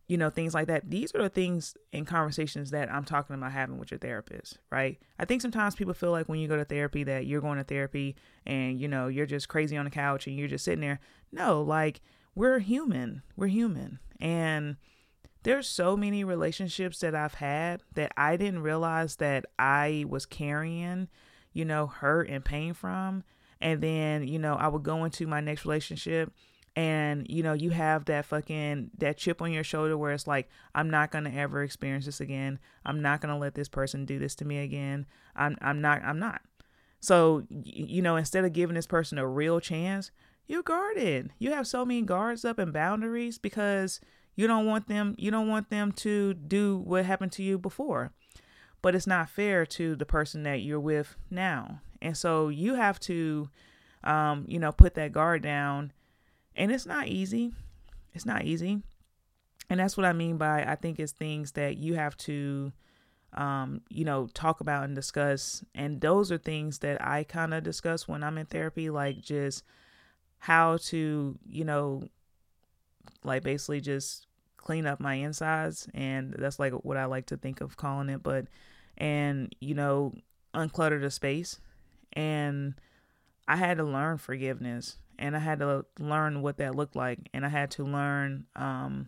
you 0.07 0.17
know, 0.17 0.29
things 0.29 0.53
like 0.53 0.67
that. 0.67 0.89
These 0.89 1.13
are 1.15 1.21
the 1.21 1.29
things 1.29 1.75
and 1.91 2.07
conversations 2.07 2.71
that 2.71 2.89
I'm 2.89 3.03
talking 3.03 3.33
about 3.33 3.51
having 3.51 3.77
with 3.77 3.91
your 3.91 3.97
therapist, 3.97 4.57
right? 4.69 4.99
I 5.19 5.25
think 5.25 5.41
sometimes 5.41 5.75
people 5.75 5.93
feel 5.93 6.11
like 6.11 6.29
when 6.29 6.39
you 6.39 6.47
go 6.47 6.57
to 6.57 6.65
therapy 6.65 7.03
that 7.05 7.25
you're 7.25 7.39
going 7.41 7.57
to 7.57 7.63
therapy 7.63 8.15
and, 8.45 8.79
you 8.79 8.87
know, 8.89 9.07
you're 9.07 9.25
just 9.25 9.47
crazy 9.49 9.75
on 9.75 9.85
the 9.85 9.91
couch 9.91 10.27
and 10.27 10.37
you're 10.37 10.49
just 10.49 10.65
sitting 10.65 10.81
there. 10.81 10.99
No, 11.31 11.61
like 11.61 12.01
we're 12.35 12.59
human. 12.59 13.21
We're 13.35 13.47
human. 13.47 13.99
And 14.21 14.77
there's 15.43 15.67
so 15.67 15.97
many 15.97 16.23
relationships 16.23 16.99
that 16.99 17.15
I've 17.15 17.35
had 17.35 17.81
that 17.95 18.11
I 18.15 18.37
didn't 18.37 18.61
realize 18.61 19.17
that 19.17 19.45
I 19.57 20.05
was 20.07 20.25
carrying, 20.25 21.07
you 21.51 21.65
know, 21.65 21.87
hurt 21.87 22.29
and 22.29 22.45
pain 22.45 22.73
from. 22.73 23.23
And 23.59 23.81
then, 23.81 24.27
you 24.27 24.39
know, 24.39 24.55
I 24.55 24.67
would 24.67 24.83
go 24.83 25.03
into 25.03 25.27
my 25.27 25.41
next 25.41 25.65
relationship 25.65 26.31
and 26.75 27.27
you 27.29 27.43
know 27.43 27.53
you 27.53 27.69
have 27.69 28.05
that 28.05 28.25
fucking 28.25 28.91
that 28.97 29.17
chip 29.17 29.41
on 29.41 29.51
your 29.51 29.63
shoulder 29.63 29.97
where 29.97 30.13
it's 30.13 30.27
like 30.27 30.49
i'm 30.73 30.89
not 30.89 31.11
to 31.25 31.33
ever 31.33 31.63
experience 31.63 32.05
this 32.05 32.21
again. 32.21 32.59
I'm 32.85 33.01
not 33.01 33.21
to 33.33 33.37
let 33.37 33.55
this 33.55 33.67
person 33.67 34.05
do 34.05 34.19
this 34.19 34.35
to 34.35 34.45
me 34.45 34.59
again. 34.59 35.05
I'm 35.35 35.57
i'm 35.61 35.81
not 35.81 36.01
i'm 36.03 36.19
not. 36.19 36.41
So 37.01 37.45
you 37.49 38.01
know 38.01 38.15
instead 38.15 38.45
of 38.45 38.53
giving 38.53 38.75
this 38.75 38.87
person 38.87 39.17
a 39.17 39.27
real 39.27 39.59
chance 39.59 40.11
you're 40.47 40.63
guarded 40.63 41.31
you 41.39 41.51
have 41.51 41.67
so 41.67 41.85
many 41.85 42.01
guards 42.01 42.43
up 42.43 42.59
and 42.59 42.73
boundaries 42.73 43.37
because 43.37 43.99
you 44.35 44.47
don't 44.47 44.65
want 44.65 44.87
them 44.87 45.15
you 45.17 45.31
don't 45.31 45.47
want 45.47 45.69
them 45.69 45.91
to 45.91 46.33
do 46.33 46.77
what 46.77 47.05
happened 47.05 47.31
to 47.31 47.43
you 47.43 47.57
before 47.57 48.11
but 48.81 48.95
it's 48.95 49.07
not 49.07 49.29
fair 49.29 49.65
to 49.65 49.95
the 49.95 50.05
person 50.05 50.43
that 50.43 50.61
you're 50.61 50.79
with 50.79 51.15
now 51.29 51.79
and 52.01 52.17
so 52.17 52.49
you 52.49 52.75
have 52.75 52.99
to 52.99 53.49
um 54.03 54.45
you 54.47 54.59
know 54.59 54.71
put 54.71 54.95
that 54.95 55.11
guard 55.11 55.41
down 55.41 55.91
and 56.55 56.71
it's 56.71 56.85
not 56.85 57.07
easy. 57.07 57.53
It's 58.13 58.25
not 58.25 58.43
easy. 58.43 58.81
And 59.69 59.79
that's 59.79 59.95
what 59.95 60.05
I 60.05 60.13
mean 60.13 60.37
by 60.37 60.63
I 60.63 60.75
think 60.75 60.99
it's 60.99 61.13
things 61.13 61.53
that 61.53 61.77
you 61.77 61.95
have 61.95 62.17
to 62.17 62.71
um, 63.33 63.79
you 63.89 64.03
know, 64.03 64.27
talk 64.33 64.59
about 64.59 64.83
and 64.83 64.93
discuss. 64.93 65.63
And 65.73 66.01
those 66.01 66.33
are 66.33 66.37
things 66.37 66.79
that 66.79 67.01
I 67.01 67.23
kind 67.23 67.53
of 67.53 67.63
discuss 67.63 68.05
when 68.05 68.23
I'm 68.23 68.37
in 68.37 68.45
therapy, 68.45 68.89
like 68.89 69.21
just 69.21 69.63
how 70.41 70.77
to, 70.77 71.37
you 71.47 71.63
know, 71.63 72.03
like 73.23 73.43
basically 73.43 73.79
just 73.79 74.25
clean 74.57 74.85
up 74.85 74.99
my 74.99 75.13
insides. 75.13 75.87
And 75.93 76.35
that's 76.37 76.59
like 76.59 76.73
what 76.73 76.97
I 76.97 77.05
like 77.05 77.27
to 77.27 77.37
think 77.37 77.61
of 77.61 77.77
calling 77.77 78.09
it. 78.09 78.23
But, 78.23 78.47
and, 78.97 79.55
you 79.59 79.75
know, 79.75 80.13
unclutter 80.53 80.99
the 80.99 81.11
space. 81.11 81.59
And 82.13 82.73
I 83.47 83.55
had 83.55 83.77
to 83.77 83.83
learn 83.83 84.17
forgiveness 84.17 84.97
and 85.21 85.35
I 85.35 85.39
had 85.39 85.59
to 85.59 85.85
learn 85.99 86.41
what 86.41 86.57
that 86.57 86.75
looked 86.75 86.95
like, 86.95 87.19
and 87.31 87.45
I 87.45 87.49
had 87.49 87.69
to 87.71 87.83
learn, 87.83 88.47
um, 88.55 89.07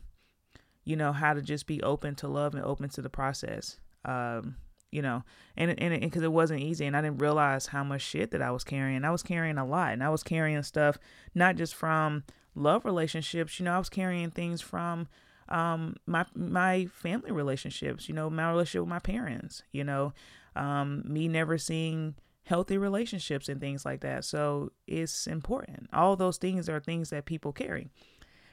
you 0.86 0.96
know, 0.96 1.12
how 1.12 1.34
to 1.34 1.42
just 1.42 1.66
be 1.66 1.82
open 1.82 2.14
to 2.16 2.28
love 2.28 2.54
and 2.54 2.64
open 2.64 2.90
to 2.90 3.02
the 3.02 3.10
process. 3.10 3.80
Um, 4.06 4.58
you 4.94 5.02
know, 5.02 5.24
and 5.58 5.78
and 5.80 6.02
because 6.02 6.22
it, 6.22 6.32
wasn't 6.32 6.62
easy, 6.62 6.86
and 6.86 6.96
I 6.96 7.02
didn't 7.02 7.18
realize 7.18 7.68
how 7.68 7.84
much 7.84 8.02
shit 8.02 8.32
that 8.32 8.42
I 8.42 8.52
was 8.52 8.64
carrying. 8.64 9.04
I 9.04 9.12
was 9.12 9.24
carrying 9.24 9.58
a 9.58 9.66
lot, 9.66 9.94
and 9.94 10.04
I 10.04 10.10
was 10.10 10.24
carrying 10.24 10.62
stuff 10.64 10.98
not 11.34 11.56
just 11.56 11.74
from 11.74 12.24
love 12.56 12.86
relationships. 12.86 13.60
You 13.60 13.66
know, 13.66 13.74
I 13.74 13.80
was 13.80 13.90
carrying 13.90 14.30
things 14.30 14.62
from 14.62 15.08
um 15.50 15.96
my 16.06 16.26
my 16.36 16.86
family 16.94 17.32
relationships. 17.32 18.08
You 18.08 18.14
know, 18.14 18.30
my 18.30 18.50
relationship 18.50 18.82
with 18.82 18.90
my 18.90 19.00
parents. 19.00 19.64
You 19.72 19.84
know, 19.84 20.14
um, 20.56 21.04
me 21.06 21.28
never 21.28 21.58
seeing 21.58 22.16
healthy 22.44 22.78
relationships 22.78 23.50
and 23.50 23.60
things 23.60 23.86
like 23.86 24.02
that. 24.02 24.26
So 24.26 24.72
it's 24.86 25.28
important. 25.28 25.90
All 25.92 26.16
those 26.16 26.38
things 26.38 26.70
are 26.70 26.80
things 26.80 27.10
that 27.10 27.26
people 27.26 27.52
carry. 27.52 27.90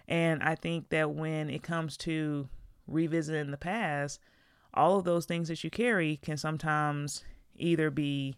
And 0.09 0.43
I 0.43 0.55
think 0.55 0.89
that 0.89 1.11
when 1.11 1.51
it 1.51 1.63
comes 1.63 1.97
to 1.99 2.49
revisiting 2.87 3.51
the 3.51 3.57
past, 3.57 4.21
all 4.75 4.99
of 4.99 5.05
those 5.05 5.27
things 5.27 5.49
that 5.49 5.63
you 5.65 5.71
carry 5.71 6.17
can 6.17 6.37
sometimes 6.37 7.25
either 7.57 7.91
be 7.91 8.37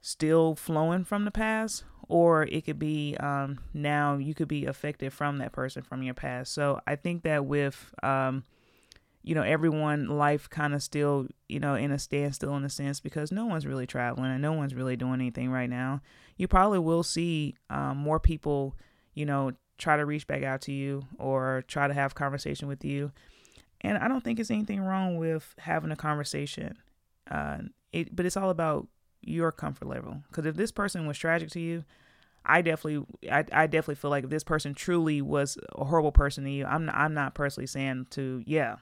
still 0.00 0.54
flowing 0.54 1.04
from 1.04 1.24
the 1.24 1.30
past 1.30 1.84
or 2.08 2.42
it 2.44 2.64
could 2.64 2.78
be 2.78 3.16
um, 3.20 3.58
now 3.72 4.16
you 4.16 4.34
could 4.34 4.48
be 4.48 4.66
affected 4.66 5.12
from 5.12 5.38
that 5.38 5.52
person 5.52 5.82
from 5.82 6.02
your 6.02 6.14
past. 6.14 6.52
So 6.52 6.80
I 6.86 6.96
think 6.96 7.22
that 7.22 7.46
with 7.46 7.92
um, 8.02 8.44
you 9.22 9.34
know, 9.34 9.42
everyone 9.42 10.06
life 10.06 10.50
kind 10.50 10.74
of 10.74 10.82
still, 10.82 11.28
you 11.48 11.60
know, 11.60 11.74
in 11.74 11.92
a 11.92 11.98
standstill 11.98 12.56
in 12.56 12.64
a 12.64 12.70
sense 12.70 12.98
because 12.98 13.30
no 13.30 13.46
one's 13.46 13.66
really 13.66 13.86
traveling 13.86 14.32
and 14.32 14.42
no 14.42 14.52
one's 14.52 14.74
really 14.74 14.96
doing 14.96 15.14
anything 15.14 15.50
right 15.50 15.70
now. 15.70 16.00
You 16.36 16.48
probably 16.48 16.80
will 16.80 17.04
see 17.04 17.54
um, 17.70 17.98
more 17.98 18.18
people, 18.18 18.76
you 19.14 19.24
know, 19.24 19.52
try 19.78 19.96
to 19.96 20.04
reach 20.04 20.26
back 20.26 20.42
out 20.42 20.60
to 20.62 20.72
you 20.72 21.06
or 21.18 21.64
try 21.68 21.86
to 21.86 21.94
have 21.94 22.14
conversation 22.14 22.66
with 22.66 22.84
you. 22.84 23.12
And 23.82 23.98
I 23.98 24.08
don't 24.08 24.22
think 24.22 24.40
it's 24.40 24.50
anything 24.50 24.80
wrong 24.80 25.16
with 25.16 25.54
having 25.58 25.90
a 25.90 25.96
conversation. 25.96 26.78
Uh, 27.30 27.58
it, 27.92 28.14
but 28.14 28.26
it's 28.26 28.36
all 28.36 28.50
about 28.50 28.86
your 29.20 29.52
comfort 29.52 29.88
level. 29.88 30.22
Because 30.28 30.46
if 30.46 30.56
this 30.56 30.72
person 30.72 31.06
was 31.06 31.18
tragic 31.18 31.50
to 31.50 31.60
you, 31.60 31.84
I 32.44 32.62
definitely, 32.62 33.06
I, 33.30 33.44
I 33.52 33.66
definitely 33.66 33.96
feel 33.96 34.10
like 34.10 34.24
if 34.24 34.30
this 34.30 34.44
person 34.44 34.74
truly 34.74 35.22
was 35.22 35.58
a 35.76 35.84
horrible 35.84 36.12
person 36.12 36.44
to 36.44 36.50
you, 36.50 36.64
I'm, 36.64 36.86
not, 36.86 36.94
I'm 36.94 37.14
not 37.14 37.34
personally 37.34 37.66
saying 37.66 38.06
to, 38.10 38.42
yeah, 38.46 38.76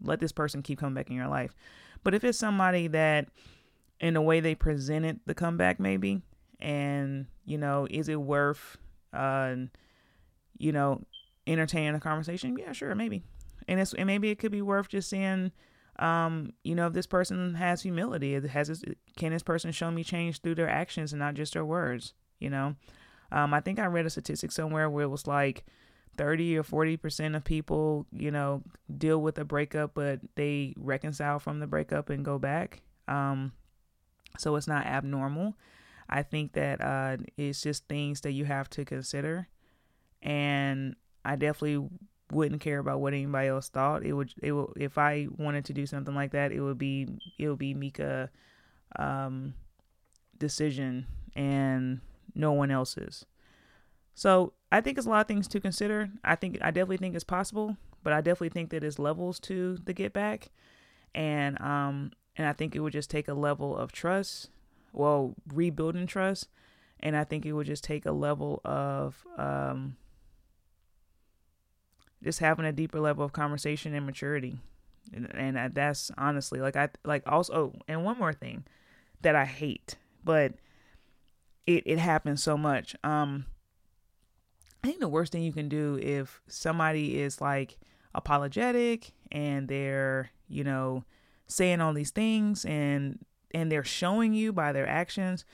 let 0.00 0.20
this 0.20 0.32
person 0.32 0.62
keep 0.62 0.78
coming 0.78 0.94
back 0.94 1.10
in 1.10 1.16
your 1.16 1.28
life. 1.28 1.54
But 2.02 2.14
if 2.14 2.24
it's 2.24 2.38
somebody 2.38 2.88
that, 2.88 3.28
in 4.00 4.14
the 4.14 4.20
way 4.20 4.40
they 4.40 4.54
presented 4.54 5.20
the 5.26 5.34
comeback, 5.34 5.78
maybe, 5.78 6.22
and 6.60 7.26
you 7.44 7.58
know, 7.58 7.86
is 7.88 8.08
it 8.08 8.20
worth, 8.20 8.76
uh, 9.12 9.54
you 10.58 10.72
know, 10.72 11.00
entertaining 11.46 11.94
a 11.94 12.00
conversation? 12.00 12.56
Yeah, 12.58 12.72
sure, 12.72 12.94
maybe. 12.94 13.22
And 13.68 13.80
it's 13.80 13.94
and 13.94 14.06
maybe 14.06 14.30
it 14.30 14.38
could 14.38 14.52
be 14.52 14.62
worth 14.62 14.88
just 14.88 15.08
seeing, 15.08 15.52
um, 15.98 16.52
you 16.62 16.74
know, 16.74 16.86
if 16.86 16.92
this 16.92 17.06
person 17.06 17.54
has 17.54 17.82
humility, 17.82 18.34
has 18.48 18.68
this, 18.68 18.82
can 19.16 19.32
this 19.32 19.42
person 19.42 19.72
show 19.72 19.90
me 19.90 20.04
change 20.04 20.40
through 20.40 20.56
their 20.56 20.68
actions 20.68 21.12
and 21.12 21.20
not 21.20 21.34
just 21.34 21.54
their 21.54 21.64
words? 21.64 22.14
You 22.38 22.50
know, 22.50 22.76
um, 23.32 23.54
I 23.54 23.60
think 23.60 23.78
I 23.78 23.86
read 23.86 24.06
a 24.06 24.10
statistic 24.10 24.52
somewhere 24.52 24.90
where 24.90 25.04
it 25.04 25.08
was 25.08 25.26
like 25.26 25.64
30 26.16 26.58
or 26.58 26.62
40% 26.62 27.36
of 27.36 27.44
people, 27.44 28.06
you 28.12 28.30
know, 28.30 28.62
deal 28.96 29.20
with 29.20 29.38
a 29.38 29.44
breakup, 29.44 29.94
but 29.94 30.20
they 30.36 30.74
reconcile 30.76 31.38
from 31.38 31.58
the 31.60 31.66
breakup 31.66 32.10
and 32.10 32.24
go 32.24 32.38
back. 32.38 32.82
Um, 33.08 33.52
so 34.38 34.56
it's 34.56 34.68
not 34.68 34.86
abnormal. 34.86 35.56
I 36.08 36.22
think 36.22 36.52
that 36.52 36.80
uh, 36.80 37.16
it's 37.36 37.62
just 37.62 37.88
things 37.88 38.20
that 38.22 38.32
you 38.32 38.44
have 38.44 38.68
to 38.70 38.84
consider. 38.84 39.48
And 40.22 40.96
I 41.24 41.36
definitely 41.36 41.88
wouldn't 42.32 42.60
care 42.60 42.78
about 42.78 43.00
what 43.00 43.12
anybody 43.12 43.48
else 43.48 43.68
thought. 43.68 44.04
It 44.04 44.12
would, 44.12 44.32
it 44.42 44.52
would, 44.52 44.72
if 44.76 44.98
I 44.98 45.28
wanted 45.36 45.64
to 45.66 45.72
do 45.72 45.86
something 45.86 46.14
like 46.14 46.32
that, 46.32 46.52
it 46.52 46.60
would 46.60 46.78
be, 46.78 47.08
it 47.38 47.48
would 47.48 47.58
be 47.58 47.74
Mika, 47.74 48.30
um, 48.96 49.54
decision 50.38 51.06
and 51.36 52.00
no 52.34 52.52
one 52.52 52.70
else's. 52.70 53.24
So 54.14 54.52
I 54.70 54.80
think 54.80 54.98
it's 54.98 55.06
a 55.06 55.10
lot 55.10 55.22
of 55.22 55.26
things 55.26 55.48
to 55.48 55.60
consider. 55.60 56.10
I 56.22 56.36
think 56.36 56.58
I 56.62 56.70
definitely 56.70 56.98
think 56.98 57.14
it's 57.14 57.24
possible, 57.24 57.76
but 58.02 58.12
I 58.12 58.20
definitely 58.20 58.50
think 58.50 58.70
that 58.70 58.84
it's 58.84 58.98
levels 58.98 59.40
to 59.40 59.78
the 59.84 59.92
get 59.92 60.12
back, 60.12 60.50
and 61.14 61.60
um 61.60 62.12
and 62.36 62.46
I 62.46 62.52
think 62.52 62.74
it 62.74 62.80
would 62.80 62.92
just 62.92 63.10
take 63.10 63.28
a 63.28 63.34
level 63.34 63.76
of 63.76 63.92
trust, 63.92 64.50
well 64.92 65.34
rebuilding 65.52 66.06
trust, 66.06 66.48
and 67.00 67.16
I 67.16 67.24
think 67.24 67.44
it 67.44 67.52
would 67.52 67.66
just 67.66 67.84
take 67.84 68.06
a 68.06 68.12
level 68.12 68.60
of 68.64 69.24
um 69.36 69.96
just 72.24 72.40
having 72.40 72.64
a 72.64 72.72
deeper 72.72 73.00
level 73.00 73.24
of 73.24 73.32
conversation 73.32 73.94
and 73.94 74.06
maturity, 74.06 74.58
and, 75.12 75.30
and 75.34 75.74
that's 75.74 76.10
honestly 76.16 76.60
like 76.60 76.76
I 76.76 76.88
like 77.04 77.22
also 77.26 77.72
and 77.86 78.04
one 78.04 78.18
more 78.18 78.32
thing 78.32 78.64
that 79.22 79.36
I 79.36 79.44
hate, 79.44 79.96
but 80.24 80.54
it 81.66 81.82
it 81.86 81.98
happens 81.98 82.42
so 82.42 82.56
much. 82.56 82.96
Um 83.04 83.46
I 84.82 84.88
think 84.88 85.00
the 85.00 85.08
worst 85.08 85.32
thing 85.32 85.42
you 85.42 85.52
can 85.52 85.70
do 85.70 85.98
if 86.02 86.42
somebody 86.46 87.18
is 87.18 87.40
like 87.40 87.78
apologetic 88.14 89.12
and 89.32 89.66
they're, 89.66 90.30
you 90.46 90.62
know, 90.62 91.04
saying 91.46 91.80
all 91.80 91.94
these 91.94 92.10
things 92.10 92.64
and 92.66 93.24
and 93.54 93.72
they're 93.72 93.84
showing 93.84 94.34
you 94.34 94.52
by 94.52 94.72
their 94.72 94.86
actions, 94.86 95.44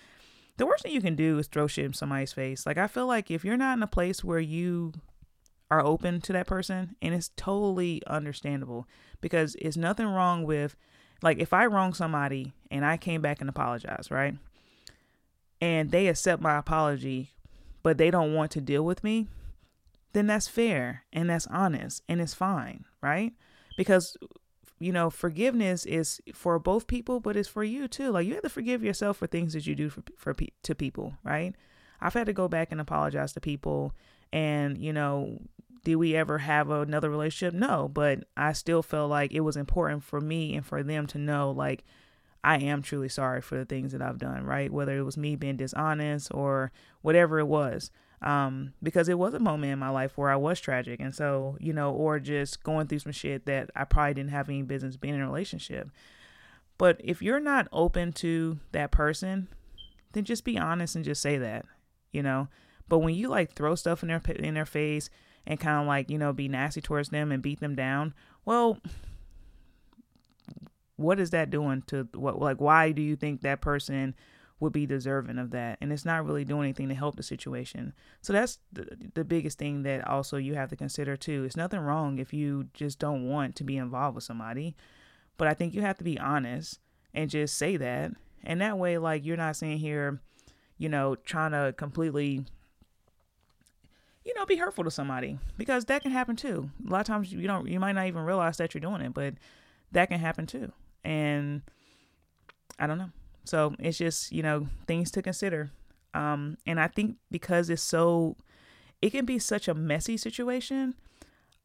the 0.56 0.66
worst 0.66 0.82
thing 0.82 0.92
you 0.92 1.00
can 1.00 1.14
do 1.14 1.38
is 1.38 1.46
throw 1.46 1.66
shit 1.66 1.84
in 1.84 1.92
somebody's 1.92 2.32
face. 2.32 2.66
Like 2.66 2.76
I 2.76 2.88
feel 2.88 3.06
like 3.06 3.30
if 3.30 3.44
you're 3.44 3.56
not 3.56 3.76
in 3.76 3.82
a 3.82 3.88
place 3.88 4.24
where 4.24 4.40
you 4.40 4.92
are 5.70 5.84
open 5.84 6.20
to 6.20 6.32
that 6.32 6.46
person 6.46 6.96
and 7.00 7.14
it's 7.14 7.30
totally 7.36 8.02
understandable 8.06 8.86
because 9.20 9.56
it's 9.60 9.76
nothing 9.76 10.06
wrong 10.06 10.44
with 10.44 10.76
like 11.22 11.38
if 11.38 11.52
I 11.52 11.66
wrong 11.66 11.94
somebody 11.94 12.54
and 12.70 12.84
I 12.84 12.96
came 12.96 13.20
back 13.20 13.40
and 13.40 13.48
apologized, 13.48 14.10
right? 14.10 14.34
And 15.60 15.90
they 15.90 16.08
accept 16.08 16.42
my 16.42 16.58
apology 16.58 17.34
but 17.82 17.98
they 17.98 18.10
don't 18.10 18.34
want 18.34 18.50
to 18.52 18.60
deal 18.60 18.84
with 18.84 19.02
me, 19.02 19.26
then 20.12 20.26
that's 20.26 20.48
fair 20.48 21.04
and 21.12 21.30
that's 21.30 21.46
honest 21.46 22.02
and 22.08 22.20
it's 22.20 22.34
fine, 22.34 22.84
right? 23.00 23.32
Because 23.76 24.16
you 24.82 24.92
know, 24.92 25.10
forgiveness 25.10 25.84
is 25.84 26.22
for 26.32 26.58
both 26.58 26.86
people, 26.86 27.20
but 27.20 27.36
it's 27.36 27.48
for 27.48 27.62
you 27.62 27.86
too. 27.86 28.10
Like 28.10 28.26
you 28.26 28.32
have 28.34 28.42
to 28.42 28.48
forgive 28.48 28.82
yourself 28.82 29.18
for 29.18 29.26
things 29.26 29.52
that 29.52 29.66
you 29.66 29.74
do 29.74 29.90
for 29.90 30.02
for 30.16 30.34
to 30.34 30.74
people, 30.74 31.14
right? 31.22 31.54
I've 32.00 32.14
had 32.14 32.26
to 32.26 32.32
go 32.32 32.48
back 32.48 32.72
and 32.72 32.80
apologize 32.80 33.34
to 33.34 33.40
people, 33.40 33.92
and 34.32 34.78
you 34.78 34.92
know, 34.92 35.38
did 35.84 35.96
we 35.96 36.14
ever 36.14 36.38
have 36.38 36.70
another 36.70 37.10
relationship? 37.10 37.54
No, 37.54 37.88
but 37.88 38.24
I 38.36 38.52
still 38.52 38.82
felt 38.82 39.10
like 39.10 39.32
it 39.32 39.40
was 39.40 39.56
important 39.56 40.04
for 40.04 40.20
me 40.20 40.54
and 40.54 40.64
for 40.64 40.82
them 40.82 41.06
to 41.08 41.18
know 41.18 41.50
like 41.50 41.84
I 42.42 42.58
am 42.58 42.82
truly 42.82 43.08
sorry 43.08 43.42
for 43.42 43.58
the 43.58 43.64
things 43.64 43.92
that 43.92 44.02
I've 44.02 44.18
done, 44.18 44.44
right? 44.44 44.72
Whether 44.72 44.96
it 44.96 45.02
was 45.02 45.16
me 45.16 45.36
being 45.36 45.56
dishonest 45.56 46.32
or 46.32 46.72
whatever 47.02 47.38
it 47.38 47.46
was. 47.46 47.90
Um, 48.22 48.74
because 48.82 49.08
it 49.08 49.18
was 49.18 49.32
a 49.32 49.38
moment 49.38 49.72
in 49.72 49.78
my 49.78 49.88
life 49.88 50.16
where 50.16 50.30
I 50.30 50.36
was 50.36 50.60
tragic. 50.60 51.00
And 51.00 51.14
so, 51.14 51.56
you 51.58 51.72
know, 51.72 51.92
or 51.92 52.18
just 52.18 52.62
going 52.62 52.86
through 52.86 52.98
some 53.00 53.12
shit 53.12 53.46
that 53.46 53.70
I 53.74 53.84
probably 53.84 54.14
didn't 54.14 54.30
have 54.30 54.48
any 54.48 54.62
business 54.62 54.96
being 54.96 55.14
in 55.14 55.22
a 55.22 55.26
relationship. 55.26 55.90
But 56.76 57.00
if 57.02 57.22
you're 57.22 57.40
not 57.40 57.68
open 57.72 58.12
to 58.14 58.58
that 58.72 58.90
person, 58.90 59.48
then 60.12 60.24
just 60.24 60.44
be 60.44 60.58
honest 60.58 60.96
and 60.96 61.04
just 61.04 61.22
say 61.22 61.38
that, 61.38 61.66
you 62.12 62.22
know. 62.22 62.48
But 62.90 62.98
when 62.98 63.14
you 63.14 63.28
like 63.28 63.54
throw 63.54 63.74
stuff 63.74 64.02
in 64.02 64.08
their 64.08 64.20
in 64.36 64.52
their 64.52 64.66
face 64.66 65.08
and 65.46 65.58
kind 65.58 65.80
of 65.80 65.86
like, 65.86 66.10
you 66.10 66.18
know, 66.18 66.34
be 66.34 66.48
nasty 66.48 66.82
towards 66.82 67.08
them 67.08 67.32
and 67.32 67.42
beat 67.42 67.60
them 67.60 67.74
down, 67.74 68.12
well, 68.44 68.78
what 70.96 71.18
is 71.18 71.30
that 71.30 71.48
doing 71.48 71.82
to 71.86 72.06
what 72.14 72.38
like 72.38 72.60
why 72.60 72.92
do 72.92 73.00
you 73.00 73.16
think 73.16 73.40
that 73.40 73.62
person 73.62 74.14
would 74.58 74.72
be 74.74 74.84
deserving 74.84 75.38
of 75.38 75.52
that? 75.52 75.78
And 75.80 75.90
it's 75.90 76.04
not 76.04 76.26
really 76.26 76.44
doing 76.44 76.64
anything 76.64 76.88
to 76.90 76.94
help 76.94 77.16
the 77.16 77.22
situation. 77.22 77.94
So 78.20 78.34
that's 78.34 78.58
the, 78.72 78.98
the 79.14 79.24
biggest 79.24 79.56
thing 79.56 79.84
that 79.84 80.06
also 80.06 80.36
you 80.36 80.54
have 80.56 80.68
to 80.68 80.76
consider 80.76 81.16
too. 81.16 81.44
It's 81.44 81.56
nothing 81.56 81.80
wrong 81.80 82.18
if 82.18 82.34
you 82.34 82.66
just 82.74 82.98
don't 82.98 83.26
want 83.26 83.56
to 83.56 83.64
be 83.64 83.78
involved 83.78 84.16
with 84.16 84.24
somebody 84.24 84.76
but 85.40 85.48
i 85.48 85.54
think 85.54 85.72
you 85.72 85.80
have 85.80 85.96
to 85.96 86.04
be 86.04 86.18
honest 86.18 86.78
and 87.14 87.30
just 87.30 87.56
say 87.56 87.78
that. 87.78 88.12
And 88.44 88.60
that 88.60 88.76
way 88.76 88.98
like 88.98 89.24
you're 89.24 89.38
not 89.38 89.56
sitting 89.56 89.78
here 89.78 90.20
you 90.76 90.88
know 90.88 91.14
trying 91.14 91.52
to 91.52 91.72
completely 91.76 92.44
you 94.24 94.34
know 94.34 94.44
be 94.46 94.56
hurtful 94.56 94.84
to 94.84 94.90
somebody 94.90 95.38
because 95.56 95.86
that 95.86 96.02
can 96.02 96.10
happen 96.10 96.36
too 96.36 96.70
a 96.86 96.90
lot 96.90 97.00
of 97.00 97.06
times 97.06 97.32
you 97.32 97.46
don't 97.46 97.68
you 97.68 97.80
might 97.80 97.92
not 97.92 98.06
even 98.06 98.22
realize 98.22 98.56
that 98.58 98.74
you're 98.74 98.80
doing 98.80 99.00
it 99.00 99.14
but 99.14 99.34
that 99.92 100.08
can 100.08 100.20
happen 100.20 100.46
too 100.46 100.72
and 101.04 101.62
I 102.78 102.86
don't 102.86 102.98
know. 102.98 103.10
So 103.44 103.74
it's 103.78 103.98
just, 103.98 104.32
you 104.32 104.42
know, 104.42 104.68
things 104.86 105.10
to 105.12 105.22
consider. 105.22 105.70
Um, 106.14 106.56
and 106.66 106.80
I 106.80 106.88
think 106.88 107.16
because 107.30 107.70
it's 107.70 107.82
so, 107.82 108.36
it 109.02 109.10
can 109.10 109.24
be 109.24 109.38
such 109.38 109.68
a 109.68 109.74
messy 109.74 110.16
situation. 110.16 110.94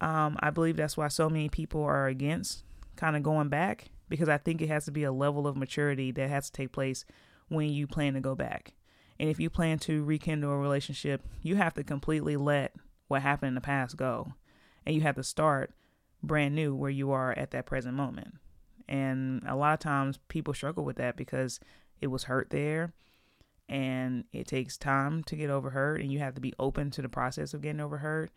Um, 0.01 0.37
I 0.41 0.49
believe 0.49 0.75
that's 0.75 0.97
why 0.97 1.07
so 1.07 1.29
many 1.29 1.49
people 1.49 1.83
are 1.83 2.07
against 2.07 2.63
kind 2.95 3.15
of 3.15 3.23
going 3.23 3.49
back 3.49 3.85
because 4.09 4.29
I 4.29 4.37
think 4.37 4.61
it 4.61 4.67
has 4.67 4.85
to 4.85 4.91
be 4.91 5.03
a 5.03 5.11
level 5.11 5.47
of 5.47 5.57
maturity 5.57 6.11
that 6.11 6.29
has 6.29 6.47
to 6.47 6.51
take 6.51 6.71
place 6.71 7.05
when 7.47 7.69
you 7.69 7.87
plan 7.87 8.13
to 8.13 8.19
go 8.19 8.35
back. 8.35 8.73
And 9.19 9.29
if 9.29 9.39
you 9.39 9.49
plan 9.49 9.79
to 9.79 10.03
rekindle 10.03 10.51
a 10.51 10.57
relationship, 10.57 11.21
you 11.41 11.55
have 11.55 11.73
to 11.75 11.83
completely 11.83 12.35
let 12.35 12.73
what 13.07 13.21
happened 13.21 13.49
in 13.49 13.55
the 13.55 13.61
past 13.61 13.97
go. 13.97 14.33
And 14.85 14.95
you 14.95 15.01
have 15.01 15.15
to 15.15 15.23
start 15.23 15.71
brand 16.21 16.55
new 16.55 16.75
where 16.75 16.89
you 16.89 17.11
are 17.11 17.31
at 17.37 17.51
that 17.51 17.65
present 17.65 17.95
moment. 17.95 18.35
And 18.87 19.41
a 19.47 19.55
lot 19.55 19.73
of 19.73 19.79
times 19.79 20.19
people 20.27 20.53
struggle 20.53 20.85
with 20.85 20.97
that 20.97 21.15
because 21.15 21.59
it 22.01 22.07
was 22.07 22.23
hurt 22.23 22.49
there 22.49 22.93
and 23.67 24.25
it 24.31 24.47
takes 24.47 24.77
time 24.77 25.23
to 25.23 25.35
get 25.35 25.49
over 25.49 25.71
hurt 25.71 26.01
and 26.01 26.11
you 26.11 26.19
have 26.19 26.35
to 26.35 26.41
be 26.41 26.53
open 26.59 26.91
to 26.91 27.01
the 27.01 27.09
process 27.09 27.53
of 27.53 27.61
getting 27.61 27.81
over 27.81 27.97
hurt. 27.97 28.31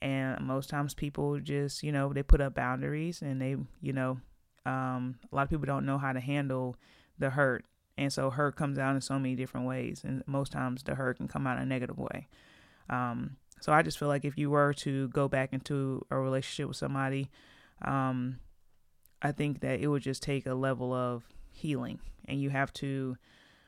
And 0.00 0.46
most 0.46 0.70
times 0.70 0.94
people 0.94 1.40
just, 1.40 1.82
you 1.82 1.90
know, 1.90 2.12
they 2.12 2.22
put 2.22 2.40
up 2.40 2.54
boundaries 2.54 3.22
and 3.22 3.42
they, 3.42 3.56
you 3.80 3.92
know, 3.92 4.20
um, 4.64 5.18
a 5.32 5.34
lot 5.34 5.42
of 5.42 5.50
people 5.50 5.66
don't 5.66 5.86
know 5.86 5.98
how 5.98 6.12
to 6.12 6.20
handle 6.20 6.76
the 7.18 7.30
hurt. 7.30 7.64
And 7.98 8.12
so 8.12 8.30
hurt 8.30 8.56
comes 8.56 8.78
out 8.78 8.94
in 8.94 9.00
so 9.00 9.18
many 9.18 9.34
different 9.34 9.66
ways. 9.66 10.02
And 10.04 10.22
most 10.26 10.52
times 10.52 10.82
the 10.84 10.94
hurt 10.94 11.16
can 11.18 11.28
come 11.28 11.46
out 11.46 11.56
in 11.56 11.64
a 11.64 11.66
negative 11.66 11.98
way. 11.98 12.28
Um, 12.88 13.36
so 13.60 13.72
I 13.72 13.82
just 13.82 13.98
feel 13.98 14.08
like 14.08 14.24
if 14.24 14.38
you 14.38 14.50
were 14.50 14.72
to 14.74 15.08
go 15.08 15.28
back 15.28 15.52
into 15.52 16.06
a 16.10 16.16
relationship 16.16 16.68
with 16.68 16.76
somebody, 16.76 17.28
um, 17.82 18.38
I 19.20 19.32
think 19.32 19.60
that 19.60 19.80
it 19.80 19.88
would 19.88 20.02
just 20.02 20.22
take 20.22 20.46
a 20.46 20.54
level 20.54 20.94
of 20.94 21.24
healing, 21.50 21.98
and 22.26 22.40
you 22.40 22.50
have 22.50 22.72
to, 22.74 23.16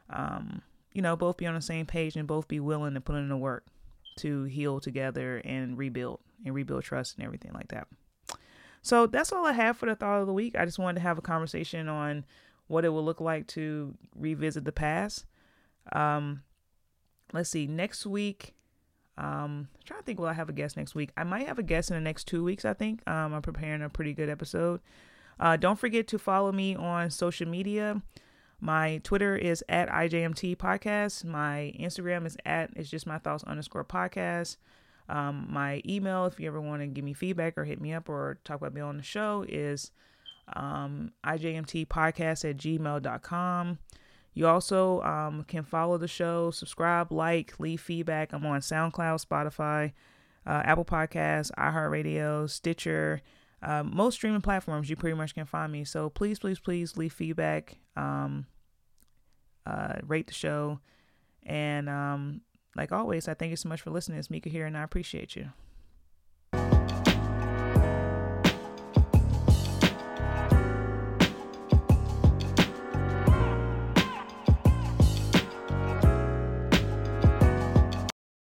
um, 0.09 0.63
you 0.93 1.03
know, 1.03 1.17
both 1.17 1.37
be 1.37 1.47
on 1.47 1.57
the 1.57 1.61
same 1.61 1.87
page 1.87 2.15
and 2.15 2.29
both 2.29 2.47
be 2.47 2.61
willing 2.61 2.95
to 2.95 3.01
put 3.01 3.17
in 3.17 3.29
the 3.29 3.37
work 3.37 3.67
to 4.19 4.45
heal 4.45 4.79
together 4.79 5.43
and 5.45 5.77
rebuild 5.77 6.21
and 6.45 6.55
rebuild 6.55 6.85
trust 6.85 7.17
and 7.17 7.25
everything 7.25 7.53
like 7.53 7.69
that. 7.69 7.89
So 8.83 9.07
that's 9.07 9.33
all 9.33 9.45
I 9.45 9.53
have 9.53 9.77
for 9.77 9.87
the 9.87 9.97
thought 9.97 10.21
of 10.21 10.27
the 10.27 10.33
week. 10.33 10.57
I 10.57 10.65
just 10.65 10.79
wanted 10.79 10.95
to 10.95 11.01
have 11.01 11.19
a 11.19 11.23
conversation 11.23 11.89
on 11.89 12.25
what 12.71 12.85
it 12.85 12.91
will 12.91 13.05
look 13.05 13.21
like 13.21 13.49
to 13.49 13.93
revisit 14.15 14.65
the 14.65 14.71
past. 14.71 15.27
Um, 15.93 16.45
let's 17.33 17.51
see, 17.51 17.67
next 17.67 18.07
week. 18.07 18.55
Um, 19.19 19.69
I'm 19.75 19.85
trying 19.85 20.01
to 20.01 20.07
think, 20.07 20.21
will 20.21 20.29
I 20.29 20.35
have 20.35 20.49
a 20.49 20.53
guest 20.53 20.77
next 20.77 20.95
week? 20.95 21.11
I 21.17 21.25
might 21.25 21.49
have 21.49 21.59
a 21.59 21.65
guest 21.65 21.91
in 21.91 21.97
the 21.97 22.01
next 22.01 22.29
two 22.29 22.45
weeks. 22.45 22.65
I 22.65 22.73
think. 22.73 23.03
Um, 23.09 23.35
I'm 23.35 23.43
preparing 23.43 23.83
a 23.83 23.89
pretty 23.89 24.15
good 24.15 24.29
episode. 24.29 24.81
Uh, 25.41 25.57
don't 25.57 25.81
forget 25.81 26.07
to 26.09 26.19
follow 26.19 26.53
me 26.53 26.77
on 26.77 27.11
social 27.11 27.49
media. 27.49 28.01
My 28.61 29.01
Twitter 29.03 29.35
is 29.35 29.65
at 29.69 29.89
IJMT 29.89 30.57
Podcast. 30.57 31.25
My 31.25 31.75
Instagram 31.79 32.25
is 32.25 32.37
at 32.47 32.71
it's 32.77 32.89
just 32.89 33.07
my 33.07 33.19
thoughts 33.19 33.43
underscore 33.45 33.85
podcast. 33.85 34.59
Um, 35.09 35.49
my 35.51 35.83
email, 35.85 36.27
if 36.27 36.39
you 36.39 36.47
ever 36.47 36.61
want 36.61 36.83
to 36.83 36.87
give 36.87 37.05
me 37.05 37.15
feedback 37.15 37.59
or 37.59 37.65
hit 37.65 37.81
me 37.81 37.93
up 37.93 38.09
or 38.09 38.39
talk 38.45 38.59
about 38.59 38.75
me 38.75 38.81
on 38.81 38.97
the 38.97 39.03
show, 39.03 39.45
is 39.49 39.91
um, 40.55 41.13
IJMTpodcast 41.25 42.49
at 42.49 42.57
gmail.com. 42.57 43.79
You 44.33 44.47
also 44.47 45.03
um, 45.03 45.45
can 45.45 45.65
follow 45.65 45.99
the 45.99 46.09
show, 46.09 46.51
subscribe, 46.51 47.11
like, 47.11 47.59
leave 47.59 47.81
feedback. 47.81 48.33
I'm 48.33 48.47
on 48.47 48.61
SoundCloud, 48.61 49.25
Spotify, 49.25 49.93
uh, 50.47 50.63
Apple 50.65 50.85
Podcasts, 50.85 51.51
iHeartRadio, 51.59 52.49
Stitcher, 52.49 53.23
um, 53.63 53.95
most 53.95 54.15
streaming 54.15 54.41
platforms 54.41 54.89
you 54.89 54.97
pretty 54.97 55.17
much 55.17 55.35
can 55.35 55.47
find 55.47 55.71
me. 55.71 55.85
So 55.85 56.09
please, 56.09 56.39
please, 56.39 56.59
please 56.59 56.97
leave 56.97 57.13
feedback, 57.13 57.77
um, 57.97 58.47
uh, 59.67 59.95
rate 60.07 60.29
the 60.29 60.33
show, 60.33 60.81
and 61.45 61.89
um, 61.89 62.41
like 62.77 62.93
always, 62.93 63.29
I 63.29 63.35
thank 63.35 63.51
you 63.51 63.57
so 63.57 63.69
much 63.69 63.83
for 63.83 63.91
listening. 63.91 64.19
It's 64.19 64.31
Mika 64.31 64.49
here, 64.49 64.67
and 64.67 64.77
I 64.77 64.83
appreciate 64.83 65.37
you. 65.37 65.51